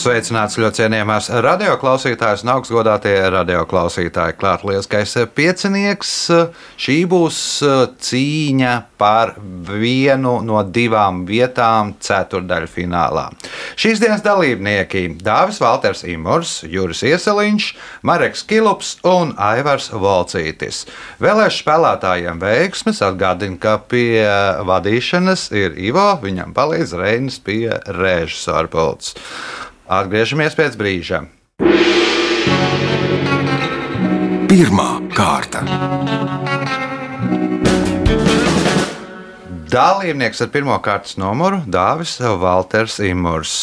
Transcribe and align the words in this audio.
Sveicināts 0.00 0.56
ļoti 0.56 0.78
cienījamās 0.80 1.26
radioklausītājas 1.44 2.40
un 2.46 2.54
augstgadātie 2.54 3.12
radioklausītāji. 3.34 4.38
Klāt 4.40 4.62
lieliskais 4.64 5.12
piecinieks. 5.36 6.12
Šī 6.80 6.96
būs 7.10 7.40
cīņa 8.06 8.72
par 9.00 9.34
vienu 9.68 10.38
no 10.46 10.62
divām 10.64 11.26
vietām 11.28 11.92
ceturdaļfinālā. 12.00 13.26
Šīs 13.76 14.00
dienas 14.00 14.24
dalībnieki- 14.24 15.04
Dāvis 15.28 15.60
Valters 15.60 16.06
Imors, 16.08 16.62
Juris 16.64 17.04
Ieseliņš, 17.04 17.70
Mareks 18.02 18.46
Kilups 18.48 18.96
un 19.04 19.34
Aivars 19.36 19.90
Volcītis. 19.92 20.86
Vēlēšu 21.20 21.60
spēlētājiem 21.60 22.40
veiksmes 22.40 23.04
atgādina, 23.04 23.60
ka 23.60 23.76
pie 23.76 24.24
vadīšanas 24.64 25.50
ir 25.52 25.76
Ivo, 25.76 26.14
viņam 26.24 26.54
palīdz 26.54 26.96
Reinis 26.96 27.38
pie 27.38 27.68
režisora 27.84 28.68
pults. 28.68 29.14
Atgriežamies 29.90 30.54
pēc 30.54 30.76
brīža. 30.78 31.18
Pirmā 34.46 34.90
kārta. 35.10 35.64
Dalībnieks 39.70 40.44
ar 40.44 40.52
pirmā 40.54 40.76
kārtas 40.84 41.16
numuru- 41.18 41.58
Dāvis 41.76 42.20
Valters 42.22 43.00
Imors. 43.02 43.56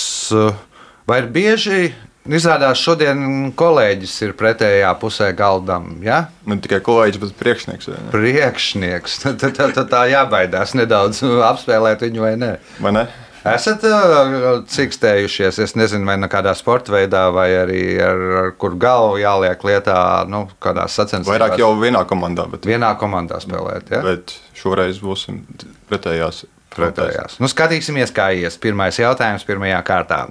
Vai 1.08 1.22
ir 1.22 1.30
bieži 1.32 1.94
izrādās 2.28 2.84
šodien 2.84 3.54
kolēģis 3.56 4.16
ir 4.28 4.34
pretējā 4.36 4.90
pusē 5.00 5.30
galdam? 5.32 6.02
Ja? 6.04 6.26
Ne 6.44 6.58
tikai 6.60 6.82
kolēģis, 6.84 7.22
bet 7.23 7.38
priekšnieks. 7.40 7.88
vai 7.88 8.02
ne? 8.04 8.12
Priekšnieks. 8.12 9.16
Tad, 9.23 9.40
tad, 9.56 9.73
tad 9.80 9.88
tā 9.96 10.04
jābaidās 10.12 10.76
nedaudz 10.76 11.23
apspēlēt 11.23 12.04
viņu 12.04 12.28
vai 12.28 12.36
nē. 12.36 12.52
Vai 12.84 12.92
ne? 13.00 13.06
Esat 13.53 13.84
uh, 13.88 14.64
cikstējušies, 14.72 15.59
es 15.64 15.76
nezinu, 15.78 16.08
vai 16.09 16.17
no 16.20 16.30
kādā 16.31 16.53
sporta 16.58 16.94
veidā, 16.95 17.28
vai 17.36 17.48
arī 17.59 17.81
ar, 18.04 18.23
ar 18.42 18.52
kur 18.59 18.78
galvu 18.80 19.20
jāliek 19.22 19.67
lietā, 19.70 20.00
nu, 20.31 20.45
kādās 20.64 20.98
sacensībās. 20.98 21.34
Vairāk 21.36 21.58
jau 21.62 21.72
vienā 21.80 22.04
komandā, 22.09 22.48
bet, 22.52 22.67
vienā 22.70 22.94
komandā 23.02 23.42
spēlēt. 23.44 23.94
Ja? 23.94 24.04
bet 24.06 24.36
šoreiz 24.58 25.02
būsim 25.04 25.44
pretējās. 25.92 26.45
pretējās. 26.76 27.39
Nu, 27.44 27.50
skatīsimies, 27.52 28.14
kā 28.16 28.31
ies. 28.38 28.59
Pirmais 28.62 29.00
jautājums 29.00 29.48
pirmajā 29.48 29.80
kārtā. 29.88 30.26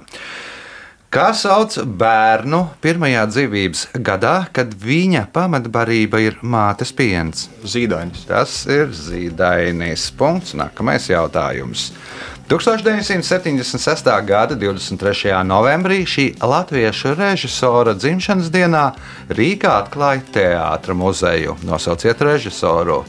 Kā 1.07 1.29
sauc 1.31 1.77
bērnu 1.87 2.65
pirmajā 2.83 3.21
dzīvības 3.31 3.83
gadā, 4.03 4.49
kad 4.51 4.73
viņa 4.75 5.21
pamatbarība 5.31 6.19
ir 6.19 6.35
mātes 6.43 6.91
piens? 6.91 7.45
Zīdainis. 7.63 8.25
Tas 8.27 8.57
ir 8.67 8.91
zīdainis. 8.91 10.09
Punkts. 10.19 10.51
Nākamais 10.59 11.07
jautājums. 11.07 11.93
1976. 12.47 14.07
gada 14.23 14.55
23. 14.55 15.43
novembrī 15.43 16.05
šī 16.07 16.25
latviešu 16.39 17.11
režisora 17.19 17.91
dzimšanas 17.91 18.47
dienā 18.47 18.83
Rīgā 19.27 19.73
atklāja 19.83 20.23
teātra 20.31 20.95
muzeju. 20.95 21.57
Nosauciet 21.67 22.23
režisoru. 22.23 23.01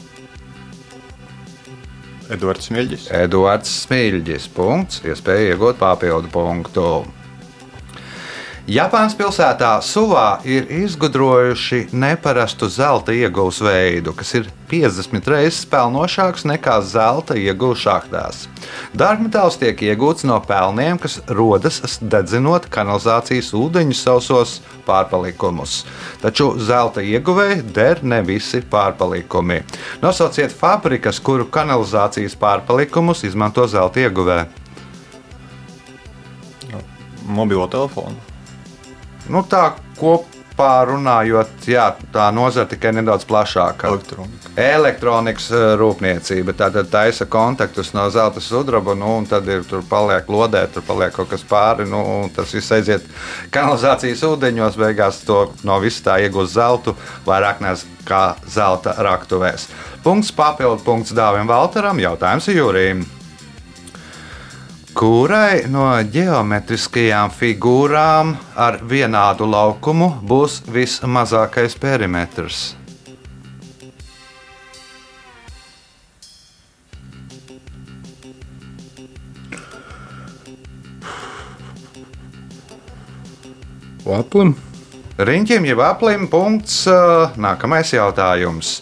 Edvards 2.27 2.67
Smilģis. 2.67 3.07
Eduards 3.15 3.71
Smilģis. 3.85 4.49
Punkts. 4.51 4.99
Iespēja 5.07 5.53
iegūt 5.53 5.79
papildu 5.79 6.27
punktu. 6.35 6.89
Japānas 8.69 9.15
pilsētā 9.17 9.79
Suvā 9.81 10.43
ir 10.45 10.67
izgudrojuši 10.69 11.87
neparastu 11.89 12.67
zelta 12.69 13.15
iegūs 13.17 13.63
veidu, 13.65 14.13
kas 14.13 14.35
ir 14.37 14.51
50 14.69 15.25
reizes 15.31 15.63
pelnošāks 15.71 16.45
nekā 16.45 16.75
zelta 16.85 17.33
iegūs 17.33 17.81
šachtās. 17.81 18.43
Dārgmetāls 18.93 19.57
tiek 19.57 19.81
iegūts 19.89 20.27
no 20.29 20.37
pelniem, 20.45 21.01
kas 21.01 21.17
rodas 21.33 21.97
dedzinot 21.97 22.69
kanalizācijas 22.69 23.49
ūdeņu 23.57 23.97
sausos 23.97 24.59
pārpalikumus. 24.85 25.81
Taču 26.21 26.51
zelta 26.61 27.01
ieguvēji 27.01 27.65
der 27.73 28.05
ne 28.05 28.21
visi 28.21 28.61
pārpalikumi. 28.61 29.63
Nosauciet 30.05 30.53
fabrikas, 30.53 31.17
kuru 31.17 31.49
kanalizācijas 31.49 32.37
pārpalikumus 32.37 33.25
izmanto 33.25 33.65
zelta 33.65 34.05
ieguvē. 34.05 34.43
Mobilo 37.25 37.65
telefonu. 37.65 38.29
Nu, 39.29 39.43
tā 39.45 39.75
kopā 39.99 40.87
runājot, 40.89 41.67
jā, 41.69 41.85
tā 42.13 42.29
nozara 42.33 42.65
tikai 42.69 42.95
nedaudz 42.97 43.27
plašāka. 43.29 43.91
Elektronika. 43.91 44.53
Elektronikas 44.59 45.49
eh, 45.53 45.65
rūpniecība. 45.79 46.55
Tātad 46.57 46.89
taisa 46.89 47.27
kontaktus 47.29 47.93
no 47.93 48.07
zelta 48.09 48.41
sudraba, 48.41 48.95
nu, 48.97 49.11
un 49.21 49.27
tad 49.29 49.47
ir 49.47 49.61
tur 49.69 49.85
paliek 49.89 50.25
lodē, 50.33 50.65
tur 50.73 50.85
paliek 50.87 51.13
kaut 51.13 51.29
kas 51.29 51.45
pāri, 51.45 51.85
nu, 51.89 52.01
tas 52.35 52.55
viss 52.57 52.73
aiziet 52.73 53.05
kanalizācijas 53.53 54.25
ūdeņos, 54.31 54.81
beigās 54.81 55.21
to 55.29 55.45
no 55.67 55.77
visa 55.83 56.09
tā 56.09 56.17
iegūst 56.25 56.57
zeltu, 56.57 56.97
vairāk 57.29 57.61
nes 57.63 57.85
kā 58.09 58.33
zelta 58.49 58.97
raktuvēs. 58.97 59.69
Punkts 60.03 60.33
papildu 60.33 60.81
punkts 60.83 61.13
Dāvim 61.13 61.47
Valteram, 61.47 62.01
jautājums 62.01 62.49
Jūrijam. 62.49 63.05
Kurai 64.99 65.61
no 65.71 65.85
geometriskajām 66.11 67.29
figūrām 67.31 68.33
ar 68.59 68.81
vienādu 68.83 69.45
laukumu 69.47 70.09
būs 70.27 70.57
vismazākais 70.67 71.77
perimetrs? 71.79 72.73
Aplim. 84.19 84.51
Riņķim 85.15 85.71
jau 85.71 85.79
aplim 85.87 86.27
punkts. 86.27 86.83
Nākamais 87.39 87.95
jautājums. 87.95 88.81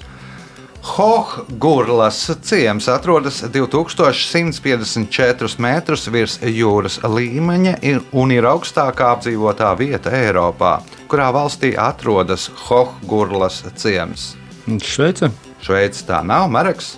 Hohgurlas 0.88 2.32
ciems 2.42 2.88
atrodas 2.88 3.44
2154 3.54 5.60
metrus 5.60 6.08
virs 6.14 6.40
jūras 6.42 7.00
līmeņa 7.04 7.74
un 8.16 8.32
ir 8.32 8.44
augstākā 8.48 9.12
apdzīvotā 9.18 9.78
vieta 9.80 10.12
Eiropā. 10.16 10.82
Kurā 11.12 11.32
valstī 11.36 11.78
atrodas 11.78 12.52
Hohgurlas 12.68 13.64
ciems? 13.76 14.36
Šveice. 14.68 15.30
Šveice 15.64 16.06
tā 16.08 16.24
nav, 16.24 16.50
Mareks. 16.56 16.98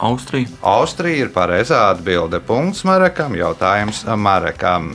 Austrija. 0.00 0.48
Austrija 0.62 1.26
ir 1.26 1.30
pareizā 1.34 1.90
atbilde. 1.90 2.40
Punkts 2.40 2.84
Marekam. 2.88 3.34
Jautājums 3.36 4.04
Marekam. 4.16 4.94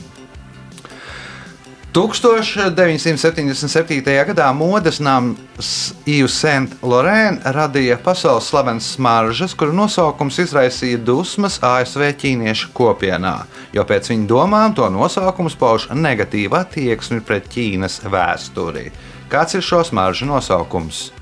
1977. 1.96 4.04
gadā 4.28 4.52
modes 4.52 5.00
nams 5.00 5.96
Yves 6.04 6.36
Saint 6.36 6.68
Laurent 6.84 7.40
radīja 7.56 7.96
pasaules 8.04 8.52
slavenas 8.52 8.90
smaržas, 8.98 9.56
kuru 9.56 9.72
nosaukums 9.78 10.36
izraisīja 10.44 11.00
dusmas 11.00 11.56
ASV 11.64 12.10
ķīniešu 12.20 12.74
kopienā, 12.76 13.48
jo 13.72 13.80
pēc 13.88 14.12
viņu 14.12 14.28
domām 14.28 14.76
to 14.76 14.84
nosaukums 14.92 15.56
pauž 15.56 15.88
negatīvu 15.96 16.60
attieksmi 16.60 17.24
pret 17.24 17.48
Ķīnas 17.54 18.02
vēsturi. 18.04 18.92
Kāds 19.32 19.56
ir 19.56 19.64
šo 19.64 19.80
smaržu 19.88 20.28
nosaukums? 20.28 21.16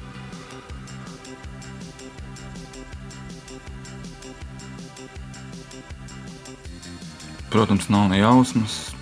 Protams, 7.53 7.85
nav 7.93 8.09
ne 8.09 8.25
jausmas. 8.25 8.89
Mm, 8.89 8.92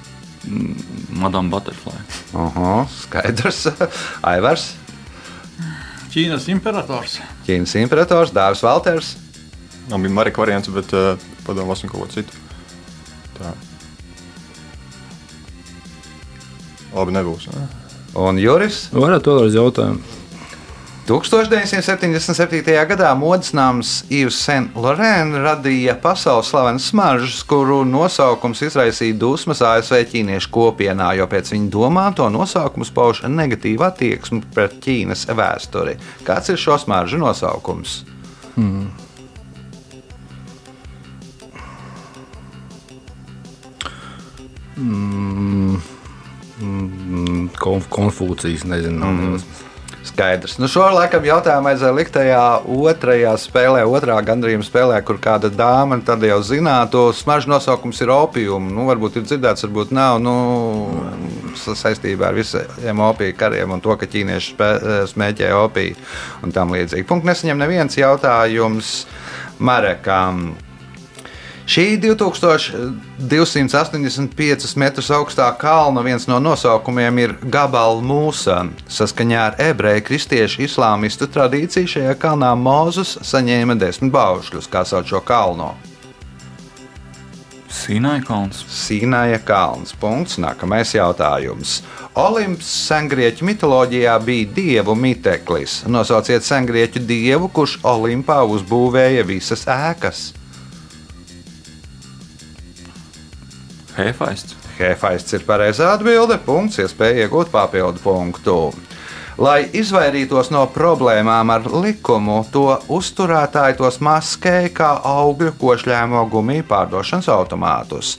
Madame 1.10 1.52
Butterfly. 1.54 1.98
Aha, 2.34 2.76
skaidrs. 3.04 3.68
Aivars, 4.32 4.72
Ķīnas 6.12 6.50
imperators. 6.52 7.20
Ķīnas 7.48 7.74
imperators, 7.80 8.34
Dārzs 8.36 8.64
Valters. 8.66 9.14
Man 9.88 10.04
bija 10.04 10.16
Marika 10.18 10.42
variants, 10.44 10.68
bet 10.74 10.92
uh, 10.98 11.14
padomāsim 11.48 11.92
kaut 11.92 12.04
ko 12.04 12.08
citu. 12.12 12.36
Tā. 13.38 13.54
Labi, 16.92 17.16
nebūs. 17.16 17.48
Ne? 17.56 17.64
Un 18.20 18.42
Juris 18.44 18.90
Varētu 18.92 19.32
vēlreiz 19.32 19.56
jautājumu. 19.56 20.21
1977. 21.08 22.62
gadā 22.88 23.10
modes 23.18 23.56
nams 23.58 24.04
Yves 24.14 24.38
Saint 24.38 24.76
Laurent 24.78 25.34
radīja 25.42 25.96
pasaules 25.98 26.52
slavenas 26.54 26.86
smaržas, 26.92 27.40
kuru 27.50 27.82
nosaukums 27.90 28.62
izraisīja 28.68 29.18
dusmas 29.18 29.64
ASV 29.66 30.04
ķīniešu 30.12 30.52
kopienā, 30.54 31.10
jo 31.18 31.26
pēc 31.32 31.50
viņa 31.56 31.72
domām 31.74 32.14
to 32.18 32.30
nosaukums 32.30 32.94
pauž 32.94 33.24
negatīvu 33.26 33.88
attieksmi 33.88 34.44
pret 34.54 34.78
Ķīnas 34.84 35.26
vēsturi. 35.34 35.98
Kāds 36.28 36.54
ir 36.54 36.62
šo 36.62 36.78
smaržu 36.84 37.18
nosaukums? 37.24 38.04
mm, 46.62 47.50
konf 47.58 47.90
konfūcijas, 47.90 48.70
nezinu. 48.70 49.02
Mm. 49.02 49.61
Skaidrs. 50.02 50.56
Nu, 50.58 50.66
šo 50.66 50.88
laikam 50.96 51.22
jautājumu 51.28 51.68
vajadzēja 51.70 51.94
likt 51.94 52.14
tajā 52.16 52.42
otrajā 52.74 53.36
spēlē, 53.38 53.84
otrā 53.86 54.16
gandrījuma 54.26 54.66
spēlē, 54.66 54.96
kur 55.06 55.20
kāda 55.22 55.52
dāma 55.54 56.00
tad 56.06 56.24
jau 56.26 56.40
zinātu, 56.42 57.04
smaržu 57.14 57.52
nosaukums 57.52 58.02
ir 58.02 58.10
opium. 58.10 58.72
Nu, 58.74 58.88
varbūt 58.90 59.20
ir 59.22 59.28
dzirdēts, 59.30 59.68
varbūt 59.68 59.94
nav. 59.94 60.18
Nu, 60.26 60.34
sa- 61.56 61.78
saistībā 61.78 62.32
ar 62.32 62.34
visiem 62.40 63.00
opiju 63.06 63.38
kariem 63.38 63.72
un 63.78 63.82
to, 63.84 63.94
ka 63.96 64.10
ķīnieši 64.10 64.56
spē, 64.56 64.72
smēķē 65.14 65.54
opiju 65.62 65.96
un 66.44 66.52
tam 66.52 66.74
līdzīgi. 66.74 67.06
Punkts 67.06 67.30
nesaņem 67.30 67.62
neviens 67.62 67.98
jautājums 68.02 69.06
Marekam. 69.60 70.56
Šī 71.72 71.96
2285 71.96 74.76
metrus 74.76 75.08
augstā 75.16 75.46
kalna 75.56 76.04
viens 76.04 76.28
no 76.28 76.36
nosaukumiem 76.44 77.16
ir 77.24 77.32
Gabala 77.54 78.04
mūsa. 78.04 78.68
Saskaņā 78.92 79.46
ar 79.46 79.56
ebreju 79.70 80.04
kristiešu 80.10 80.66
islāmistu 80.66 81.30
tradīciju 81.32 81.88
šajā 81.94 82.16
kalnā 82.20 82.50
Mozus 82.60 83.14
saņēma 83.24 83.80
desmit 83.80 84.12
baušļus, 84.12 84.68
kā 84.68 84.84
sauc 84.90 85.08
šo 85.14 85.22
kalnu. 85.24 85.70
Sīnai 87.72 88.20
kalns. 88.28 88.68
Sīnāja 88.68 89.40
kalns. 89.48 89.96
Punkts. 89.96 90.36
Nākamais 90.44 90.92
jautājums. 90.98 91.88
Olimps 92.20 92.68
sengrieķu 92.90 93.48
mitoloģijā 93.48 94.20
bija 94.28 94.52
dievu 94.60 94.92
miteklis. 95.00 95.88
Nosauciet 95.88 96.44
sengrieķu 96.44 97.00
dievu, 97.08 97.48
kurš 97.48 97.80
Olimpā 97.96 98.44
uzbūvēja 98.58 99.24
visas 99.24 99.64
ēkas. 99.72 100.41
Hefaists. 103.98 104.56
Hefaists 104.78 105.36
ir 105.38 105.44
pareizā 105.48 105.92
atbilde. 105.96 106.38
Punkts, 106.46 106.80
iespēja 106.82 107.26
iegūt 107.26 107.52
papildu 107.54 108.02
punktu. 108.04 108.58
Lai 109.42 109.64
izvairītos 109.74 110.52
no 110.54 110.66
problēmām 110.70 111.50
ar 111.54 111.66
likumu, 111.72 112.42
to 112.52 112.66
uzturētāji 112.92 113.78
tos 113.80 113.98
maskēja 114.04 114.70
kā 114.76 114.90
augļu 115.08 115.56
košļēmo 115.62 116.26
gumiju 116.30 116.68
pārdošanas 116.70 117.30
automātus. 117.32 118.18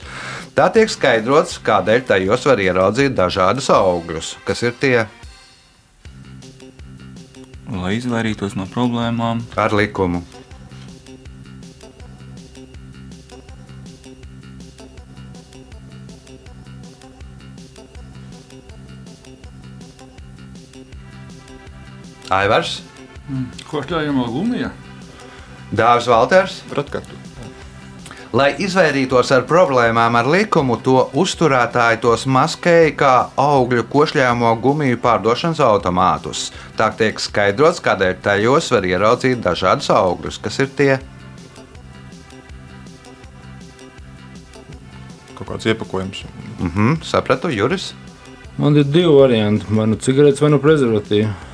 Tā 0.57 0.67
tiek 0.73 0.91
skaidrots, 0.91 1.59
kādēļ 1.63 2.05
tajos 2.09 2.47
var 2.49 2.61
ieraudzīt 2.65 3.15
dažādus 3.17 3.69
augļus. 3.73 4.35
Kas 4.45 4.65
ir 4.65 4.75
tie 4.81 4.97
Lai 7.73 7.95
izvairītos 7.97 8.53
no 8.59 8.67
problēmām, 8.69 9.39
ar 9.57 9.73
likumu? 9.73 10.21
Aivars, 22.39 22.81
Košļājumā 23.69 24.25
gumijā. 24.27 24.71
Dārzs 25.73 26.09
Valters. 26.11 26.59
Ratkartu. 26.75 27.15
Lai 28.33 28.49
izvairītos 28.65 29.29
ar 29.35 29.43
problēmām 29.45 30.15
ar 30.17 30.27
likumu, 30.27 30.79
to 30.81 31.03
uzturētāji 31.21 31.99
tos 32.01 32.25
maskēja 32.25 32.95
kā 32.97 33.11
augļu 33.37 33.85
košļāmo 33.93 34.55
gumiju 34.61 34.97
pārdošanas 35.03 35.61
automātus. 35.61 36.47
Tā 36.77 36.89
tiek 36.97 37.21
skaidrots, 37.21 37.81
kādēļ 37.85 38.17
tajos 38.25 38.71
var 38.73 38.89
ieraudzīt 38.89 39.43
dažādus 39.45 39.91
augļus. 39.93 40.41
Kas 40.41 40.59
ir 40.65 40.73
tie? 40.73 40.97
Kaut 45.37 45.53
kāds 45.53 45.69
iepakojums. 45.69 46.25
Mhm, 46.57 46.99
sapratu, 47.05 47.53
Juris. 47.53 47.91
Man 48.57 48.75
ir 48.77 48.89
divi 48.89 49.13
varianti. 49.13 49.69
Vai 49.69 49.87
nu 49.93 50.01
cigaretes, 50.01 50.41
vai 50.41 50.49
nu 50.53 50.61
prezervatīvi. 50.61 51.52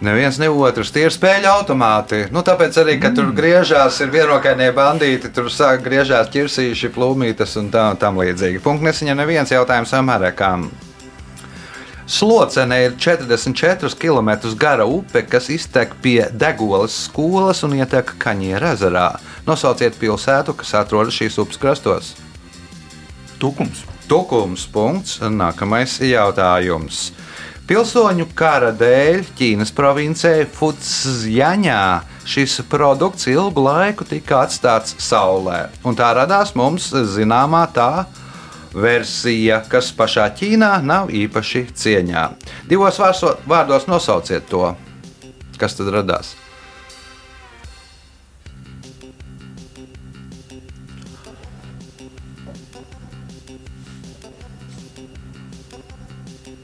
Neviens 0.00 0.38
ne 0.40 0.48
otrs. 0.48 0.88
Tie 0.94 1.02
ir 1.04 1.12
spēļu 1.12 1.48
automāti. 1.50 2.22
Nu, 2.32 2.40
tāpēc 2.44 2.78
arī, 2.80 2.94
kad 3.02 3.12
tur 3.18 3.34
griežās, 3.36 3.98
ir 4.00 4.12
vienokainie 4.14 4.70
bandīti, 4.72 5.28
tur 5.36 5.50
sāk 5.52 5.82
griežās 5.84 6.30
ķirsīši, 6.32 6.88
plūmītes 6.94 7.58
un 7.60 7.68
tā, 7.74 7.90
tam 8.00 8.16
līdzīgi. 8.22 8.62
Punkts 8.64 8.86
nesaņem 8.86 9.20
neviens 9.20 9.52
jautājums 9.52 9.92
Amerikām. 9.98 10.70
Slocene 12.10 12.80
ir 12.86 12.96
44 12.98 13.92
km 14.00 14.32
gara 14.58 14.88
upe, 14.88 15.22
kas 15.22 15.46
iztek 15.52 15.92
pie 16.02 16.24
Degolas 16.32 16.96
skolas 17.04 17.60
un 17.62 17.76
ietek 17.76 18.16
Kaņiera 18.18 18.72
ezerā. 18.74 19.12
Nosauciet 19.46 20.00
pilsētu, 20.00 20.56
kas 20.58 20.74
atrodas 20.80 21.14
šīs 21.14 21.38
upes 21.38 21.60
krastos. 21.60 22.16
tukums. 23.38 23.84
Tukums 24.08 24.66
punkts. 24.66 25.20
Nākamais 25.20 26.00
jautājums. 26.02 27.12
Pilsoņu 27.70 28.24
kara 28.34 28.72
dēļ 28.74 29.28
Ķīnas 29.38 29.70
provincē 29.70 30.32
Futsjaņā 30.56 31.82
šis 32.26 32.56
produkts 32.66 33.28
ilgu 33.30 33.62
laiku 33.62 34.02
tika 34.10 34.40
atstāts 34.42 34.96
saulē. 34.98 35.68
Un 35.86 35.94
tā 35.94 36.08
radās 36.18 36.50
mums 36.58 36.88
zināmā 37.14 37.60
tā 37.70 38.08
versija, 38.74 39.60
kas 39.70 39.92
pašā 39.94 40.26
Ķīnā 40.34 40.72
nav 40.82 41.14
īpaši 41.14 41.68
cieņā. 41.70 42.26
Divos 42.66 42.98
vārdos 42.98 43.86
nosauciet 43.86 44.50
to, 44.50 44.72
kas 45.54 45.78
tad 45.78 45.94
radās. 45.94 46.34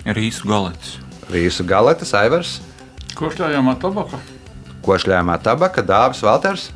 Rīsu 0.06 0.46
galets. 0.46 0.98
Rīsu 1.32 1.64
galetas, 1.66 2.12
aivars, 2.14 2.60
Košļājumā 3.16 3.74
tabaka. 3.82 4.20
košļājumā 4.86 5.38
tabaka, 5.42 5.82
dāvs, 5.82 6.22
Valters. 6.22 6.68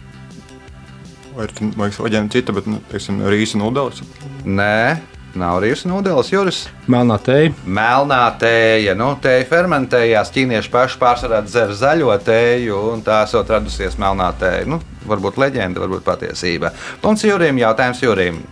Vai 1.36 1.46
ir 1.46 2.00
aģenta 2.08 2.32
cita, 2.34 2.52
bet, 2.56 2.66
nu, 2.66 2.80
teiksim, 2.90 3.20
rīsa 3.30 3.60
nūdeles. 3.60 4.00
Nē, 4.42 4.98
nav 5.38 5.60
rīsu 5.62 5.86
nūdeles, 5.86 6.32
Juris. 6.32 6.64
Melnā 6.90 7.20
teja. 7.22 7.52
Melnā 7.64 8.24
tēja, 8.40 8.96
nu, 8.98 9.12
tēja 9.22 9.46
fermentējās. 9.52 10.32
Ķīnieši 10.34 10.72
paši 10.72 10.98
pārsvarā 10.98 11.44
dzer 11.46 11.70
zaļo 11.78 12.16
tēju, 12.26 12.80
un 12.96 13.04
tā 13.06 13.22
esot 13.28 13.52
radusies 13.54 13.94
melnā 14.00 14.32
tēja. 14.40 14.66
Nu, 14.66 14.80
varbūt 15.06 15.38
leģenda, 15.38 15.84
varbūt 15.84 16.02
patiesība. 16.08 16.74
Punkts 17.04 17.28
Jurim, 17.28 17.62
jautājums 17.62 18.02
Jurim. 18.02 18.42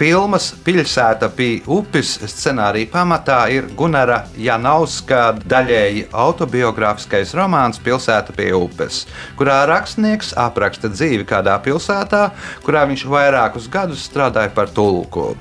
Filmas 0.00 0.46
Pilsēta 0.64 1.26
pie 1.36 1.58
upes 1.68 2.14
scenārija 2.32 2.88
pamatā 2.88 3.34
ir 3.52 3.66
Gunara 3.76 4.22
Janauska 4.40 5.34
daļēji 5.44 6.06
autobiogrāfiskais 6.16 7.34
romāns 7.36 7.76
Pilsēta 7.84 8.32
pie 8.32 8.46
upes, 8.56 9.02
kurā 9.36 9.58
rakstnieks 9.68 10.32
apraksta 10.40 10.88
dzīvi 10.88 11.26
kādā 11.28 11.58
pilsētā, 11.60 12.22
kurā 12.64 12.86
viņš 12.88 13.04
vairākus 13.12 13.66
gadus 13.68 14.06
strādāja 14.08 14.54
par 14.56 14.72
tulku. 14.72 15.34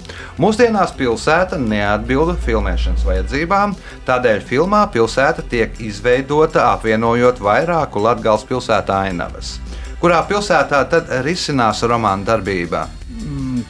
Mūsdienās 0.43 0.91
pilsēta 0.99 1.55
neatbilda 1.63 2.35
filmēšanas 2.43 3.07
vajadzībām, 3.07 3.77
tādēļ 4.11 4.43
filmā 4.51 4.83
pilsēta 4.91 5.47
tiek 5.55 5.79
izveidota 5.87 6.67
apvienojot 6.73 7.39
vairāku 7.47 8.03
Latgales 8.03 8.43
pilsētu 8.51 8.97
ainavas. 8.99 9.55
Kurā 10.03 10.19
pilsētā 10.27 10.83
tad 10.91 11.15
risinās 11.23 11.87
romāna 11.87 12.33
darbība? 12.33 12.89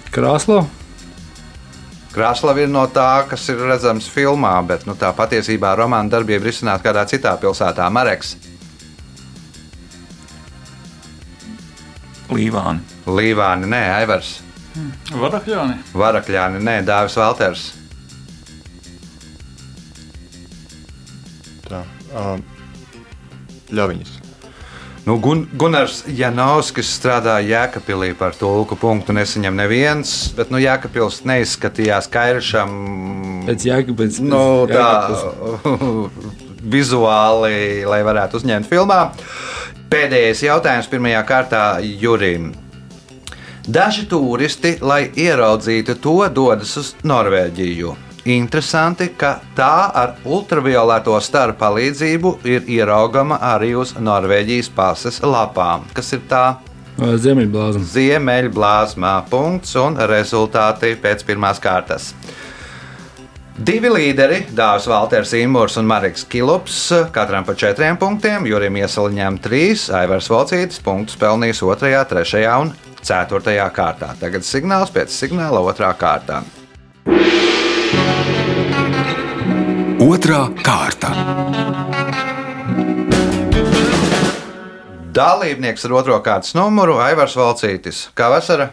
Krāslo. 0.10 0.64
Krāslava 2.10 2.64
ir 2.64 2.72
no 2.72 2.88
tā, 2.90 3.26
kas 3.30 3.44
ir 3.54 3.60
redzams 3.70 4.08
filmā, 4.10 4.56
bet 4.66 4.88
nu, 4.90 4.96
tā 4.98 5.12
patiesībā 5.16 5.76
romāna 5.78 6.10
darbība 6.10 6.50
risinās 6.50 6.82
kādā 6.82 7.06
citā 7.10 7.36
pilsētā, 7.42 7.86
Mareks, 7.94 8.36
Līvāni. 12.30 12.84
Līvāni, 13.10 13.66
nē, 13.70 13.82
Aivars, 14.04 14.36
Varakļāni. 15.18 15.80
Varakļāni, 15.98 16.62
nē, 16.62 16.76
Dāvis 16.86 17.18
Valters. 17.18 17.66
Tā. 21.66 21.84
Um, 22.14 22.46
ļaviņas. 23.74 24.19
Nu, 25.10 25.16
Gun 25.18 25.40
Gunārs 25.58 26.04
Janovskis 26.06 26.92
strādāja 26.94 27.48
Jēkabīlī 27.50 28.12
par 28.14 28.36
tulku 28.38 28.76
punktu. 28.78 29.10
Nesaņem 29.18 29.56
neviens, 29.58 30.12
bet 30.38 30.52
nu, 30.54 30.60
Jēkabils 30.62 31.24
neizskatījās 31.26 32.06
kairišam. 32.14 32.76
Pēc 33.48 33.66
jēgas, 33.66 34.20
Nu, 34.22 34.68
tā 34.70 34.92
vizuāli, 36.76 37.88
lai 37.90 38.00
varētu 38.06 38.38
uzņemt 38.38 38.70
filmā. 38.70 39.00
Pēdējais 39.90 40.44
jautājums 40.46 40.92
pirmajā 40.92 41.24
kārtā 41.26 41.64
Jurim. 41.82 42.52
Daži 43.66 44.06
turisti, 44.14 44.76
lai 44.86 45.08
ieraudzītu 45.10 45.98
to, 46.06 46.20
dodas 46.30 46.76
uz 46.84 46.94
Norvēģiju. 47.02 47.96
Interesanti, 48.30 49.08
ka 49.18 49.40
tā 49.58 49.90
ar 49.96 50.12
ultravioleto 50.28 51.16
staru 51.24 51.56
palīdzību 51.58 52.34
ir 52.46 52.68
ieraugama 52.70 53.40
arī 53.56 53.72
uz 53.80 53.96
Norvēģijas 53.98 54.70
pases 54.76 55.18
lapām. 55.26 55.88
Kas 55.98 56.14
ir 56.14 56.22
tā? 56.30 56.44
Ziemeļblāzma. 57.00 57.88
Ziemeļblāzmā 57.94 59.14
punkts 59.32 59.74
un 59.80 59.98
rezultāti 60.12 60.94
pēc 61.00 61.24
pirmās 61.26 61.62
kārtas. 61.64 62.12
Divi 63.60 63.90
līderi, 63.92 64.44
Dārzs 64.56 64.86
Valters 64.88 65.34
Imants 65.36 65.80
un 65.82 65.90
Marks 65.90 66.28
Kilops, 66.30 66.78
katram 67.16 67.48
pa 67.48 67.58
četriem 67.58 67.98
punktiem, 68.00 68.46
Jurim 68.48 68.78
Iesaliņām 68.80 69.42
trīs, 69.44 69.90
Aivars 69.96 70.30
Volcītis 70.32 70.80
punktus 70.84 71.18
pelnījis 71.20 71.66
2, 71.66 72.06
3 72.14 72.46
un 72.62 72.72
4 73.02 73.68
kārtā. 73.76 74.14
Tagad 74.22 74.48
signāls 74.48 74.94
pēc 74.96 75.12
signāla 75.12 75.66
2 75.66 75.92
kārtā. 76.00 76.44
Otra 80.00 80.46
kārta. 80.64 81.10
Dalībnieks 85.12 85.84
ar 85.84 85.96
otro 86.00 86.20
kārtas 86.24 86.54
numuru 86.56 86.96
Aivars 87.04 87.36
Valcītis. 87.36 88.06
Kā 88.16 88.30
vasara? 88.32 88.70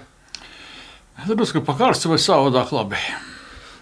Es 1.19 1.27
drusku 1.27 1.65
pakārstu 1.67 2.13
vai 2.13 2.21
savādāk 2.23 2.71
labi. 2.77 3.01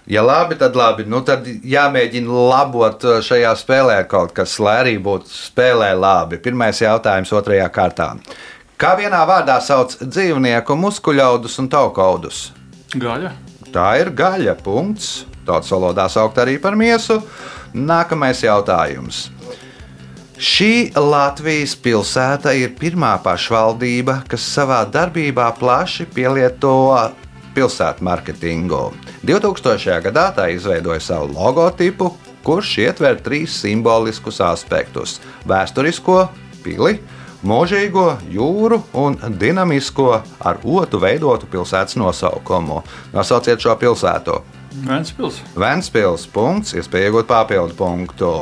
Ja 0.08 0.24
labi, 0.24 0.56
tad 0.56 0.72
labi. 0.76 1.04
Nu, 1.04 1.20
tad 1.20 1.44
jāmēģina 1.44 2.40
labot 2.48 3.04
uh, 3.04 3.20
šajā 3.24 3.52
spēlē 3.60 3.98
kaut 4.08 4.32
kas, 4.36 4.56
lai 4.56 4.78
arī 4.80 4.96
būtu 5.04 5.28
spēlē 5.28 5.92
labi. 6.00 6.40
Pirmais 6.40 6.80
jautājums 6.80 7.32
otrajā 7.36 7.68
kārtā. 7.68 8.08
Kā 8.80 8.94
vienā 8.96 9.20
vārdā 9.28 9.60
sauc 9.60 9.98
dzīvnieku 10.00 10.80
muskuļaudus 10.80 11.60
un 11.60 11.68
taukaudus? 11.76 12.42
Gaļa. 12.96 13.36
Tā 13.68 13.88
ir 14.00 14.14
gaļa. 14.16 14.56
Punkts. 14.64 15.33
Tautas 15.44 15.70
valodā 15.72 16.08
saukt 16.08 16.38
arī 16.40 16.58
par 16.60 16.76
miesu. 16.76 17.20
Nākamais 17.74 18.44
jautājums. 18.44 19.28
Šī 20.34 20.90
Latvijas 20.98 21.76
pilsēta 21.78 22.56
ir 22.58 22.72
pirmā 22.74 23.12
pašvaldība, 23.22 24.24
kas 24.28 24.42
savā 24.56 24.80
darbībā 24.90 25.46
plaši 25.60 26.08
pielieto 26.10 26.74
pilsētu 27.54 28.02
mārketingu. 28.02 28.80
2000. 29.22 30.00
gadā 30.08 30.24
tā 30.34 30.48
izveidoja 30.50 31.00
savu 31.00 31.30
logotipu, 31.36 32.10
kurš 32.44 32.72
ietver 32.82 33.20
trīs 33.22 33.54
simboliskus 33.62 34.40
aspektus- 34.42 35.20
vēsturisko 35.50 36.28
pili, 36.64 36.98
mūžīgo 37.44 38.16
jūru 38.32 38.82
un 38.92 39.16
dinamisko 39.38 40.10
ar 40.40 40.58
otu 40.64 40.98
veidotu 40.98 41.46
pilsētas 41.46 41.96
nosaukumu. 41.96 42.82
Nosauciet 43.12 43.60
šo 43.60 43.76
pilsētu. 43.78 44.40
Ventspils. 44.82 45.38
Ventspils 45.54 46.26
punkts, 46.34 46.74
iespēja 46.74 47.12
iegūt 47.12 47.30
papildu 47.30 47.76
punktu. 47.78 48.34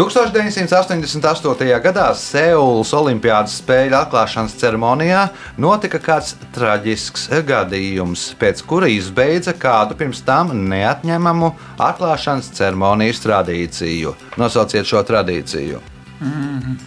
1988. 0.00 1.66
gadā 1.84 2.06
Seulas 2.16 2.92
Olimpiādas 2.96 3.58
spēļu 3.60 3.98
atklāšanas 3.98 4.54
ceremonijā 4.56 5.26
notika 5.60 6.00
kāds 6.00 6.32
traģisks 6.54 7.26
gadījums, 7.44 8.30
pēc 8.40 8.64
kura 8.64 8.88
izbeidza 8.88 9.52
kādu 9.52 9.98
pirms 10.00 10.22
tam 10.24 10.54
neatņemamu 10.70 11.52
atklāšanas 11.76 12.48
ceremonijas 12.56 13.20
tradīciju. 13.26 14.16
Nosauciet 14.40 14.88
šo 14.88 15.04
tradīciju. 15.04 15.82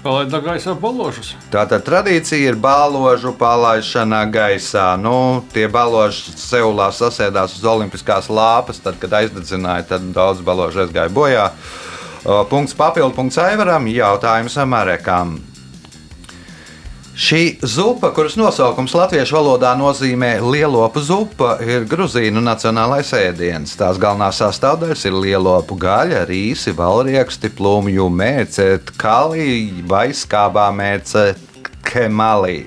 Palaida 0.04 0.38
gaisā 0.46 0.76
baložus. 0.78 1.32
Tātad 1.54 1.82
tradīcija 1.88 2.52
ir 2.52 2.58
baložu 2.62 3.32
palaišana 3.38 4.20
gaisā. 4.30 4.92
Nu, 5.02 5.42
tie 5.54 5.66
baloži 5.72 6.36
Seulā 6.38 6.92
sasēdās 6.94 7.58
uz 7.58 7.66
olimpiskās 7.66 8.30
lāpas, 8.30 8.82
tad, 8.84 9.00
kad 9.02 9.16
aizdedzināja, 9.24 9.88
tad 9.96 10.06
daudz 10.14 10.44
baložu 10.46 10.84
aizgāja 10.86 11.10
bojā. 11.10 11.48
Punkts 12.24 12.78
papildu 12.78 13.16
punkts 13.18 13.42
Aivaram, 13.42 13.90
jautājums 13.90 14.60
Marekam. 14.70 15.40
Šī 17.14 17.60
zupa, 17.62 18.10
kuras 18.10 18.34
nosaukums 18.34 18.96
latviešu 18.98 19.36
valodā 19.38 19.76
nozīmē 19.78 20.32
lielopu 20.42 20.98
zupa, 21.06 21.60
ir 21.62 21.86
Gruzīnu 21.86 22.42
nacionālais 22.42 23.12
ēdiens. 23.14 23.76
Tās 23.78 24.00
galvenās 24.02 24.40
sastāvdaļas 24.42 25.06
ir 25.06 25.20
lielopu 25.22 25.78
gaļa, 25.78 26.24
rīsi, 26.26 26.74
valrieksti, 26.74 27.54
plūmju 27.54 28.10
mērce, 28.10 28.66
kalī 28.98 29.86
vai 29.86 30.08
skābā 30.10 30.72
mērce, 30.74 31.36
kemalī. 31.86 32.64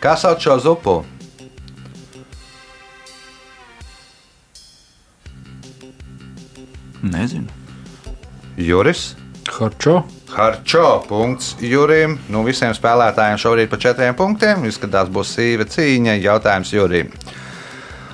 Kā 0.00 0.16
sauc 0.16 0.40
šo 0.40 0.56
zupu? 0.64 0.96
Nezinu. 7.04 7.52
Juris. 8.56 9.10
Harčo. 9.58 10.02
Harčo. 10.30 11.02
Punkts 11.08 11.56
Jurim. 11.60 12.18
Nu, 12.30 12.44
visiem 12.46 12.74
spēlētājiem 12.76 13.40
šobrīd 13.40 13.70
pa 13.70 13.80
četriem 13.82 14.16
punktiem. 14.16 14.64
Izskatās, 14.70 15.10
būs 15.12 15.34
sīva 15.36 15.66
cīņa. 15.68 16.20
Jautājums 16.22 16.74
Jurim. 16.74 17.10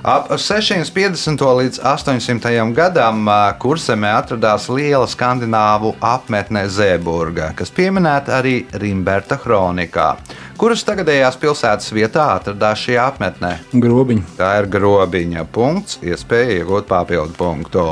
Ap 0.07 0.29
650. 0.29 1.41
līdz 1.59 1.81
800. 1.83 2.51
gadam 2.71 3.27
kursemē 3.59 4.13
atradās 4.21 4.69
liela 4.71 5.07
skandināvu 5.09 5.95
apmetne 5.99 6.63
Zēburga, 6.71 7.49
kas 7.57 7.73
pieminēta 7.75 8.37
arī 8.37 8.61
Rimberta 8.71 9.35
kronikā. 9.41 10.13
Kuras 10.57 10.85
tagadējās 10.87 11.35
pilsētas 11.41 11.91
vietā 11.91 12.29
atradās 12.37 12.85
šī 12.85 12.95
apmetne? 13.03 13.57
Grobiņi. 13.73 14.23
Tā 14.39 14.53
ir 14.61 14.71
grobiņa 14.77 15.43
punkts, 15.51 15.99
iespēja 16.05 16.61
iegūt 16.61 16.87
papildu 16.87 17.35
punktu. 17.35 17.89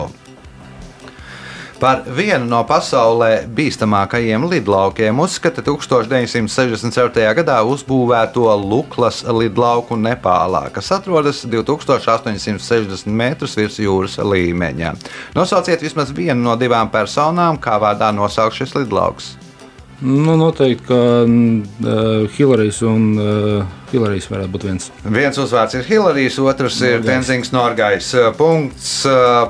Par 1.75 2.05
vienu 2.08 2.48
no 2.48 2.62
pasaulē 2.63 3.46
bīstamākajiem 3.51 4.46
lidlaukiem 4.48 5.20
uzskata 5.20 5.60
1967. 5.65 7.25
gadā 7.39 7.58
uzbūvēto 7.67 8.48
Luklas 8.63 9.22
lidlauku 9.27 9.98
Nepālā, 10.00 10.70
kas 10.72 10.94
atrodas 10.96 11.44
2860 11.44 13.12
metrus 13.12 13.58
virs 13.60 13.79
jūras 13.84 14.15
līmeņa. 14.24 14.96
Nosauciet 15.36 15.84
vismaz 15.84 16.15
vienu 16.15 16.48
no 16.48 16.55
divām 16.55 16.94
personām, 16.94 17.60
kā 17.60 17.75
vārdā 17.82 18.13
nosaukt 18.15 18.55
šis 18.62 18.77
lidlauks. 18.79 19.36
Nu, 20.00 20.36
noteikti, 20.36 20.84
ka 20.90 20.98
uh, 21.24 22.32
Hilarijs 22.36 22.82
un 22.84 23.14
uh, 23.16 23.78
Hilarijs 23.94 24.28
varētu 24.28 24.52
būt 24.52 24.68
viens. 24.68 24.90
Viens 25.08 25.40
uzvārds 25.40 25.78
ir 25.80 25.88
Hilarijs, 25.88 26.40
otrs 26.44 26.82
ir 26.82 26.98
Norgais. 27.00 27.08
Tenzings 27.12 27.54
Norgais. 27.56 28.12
Punkts, 28.36 28.92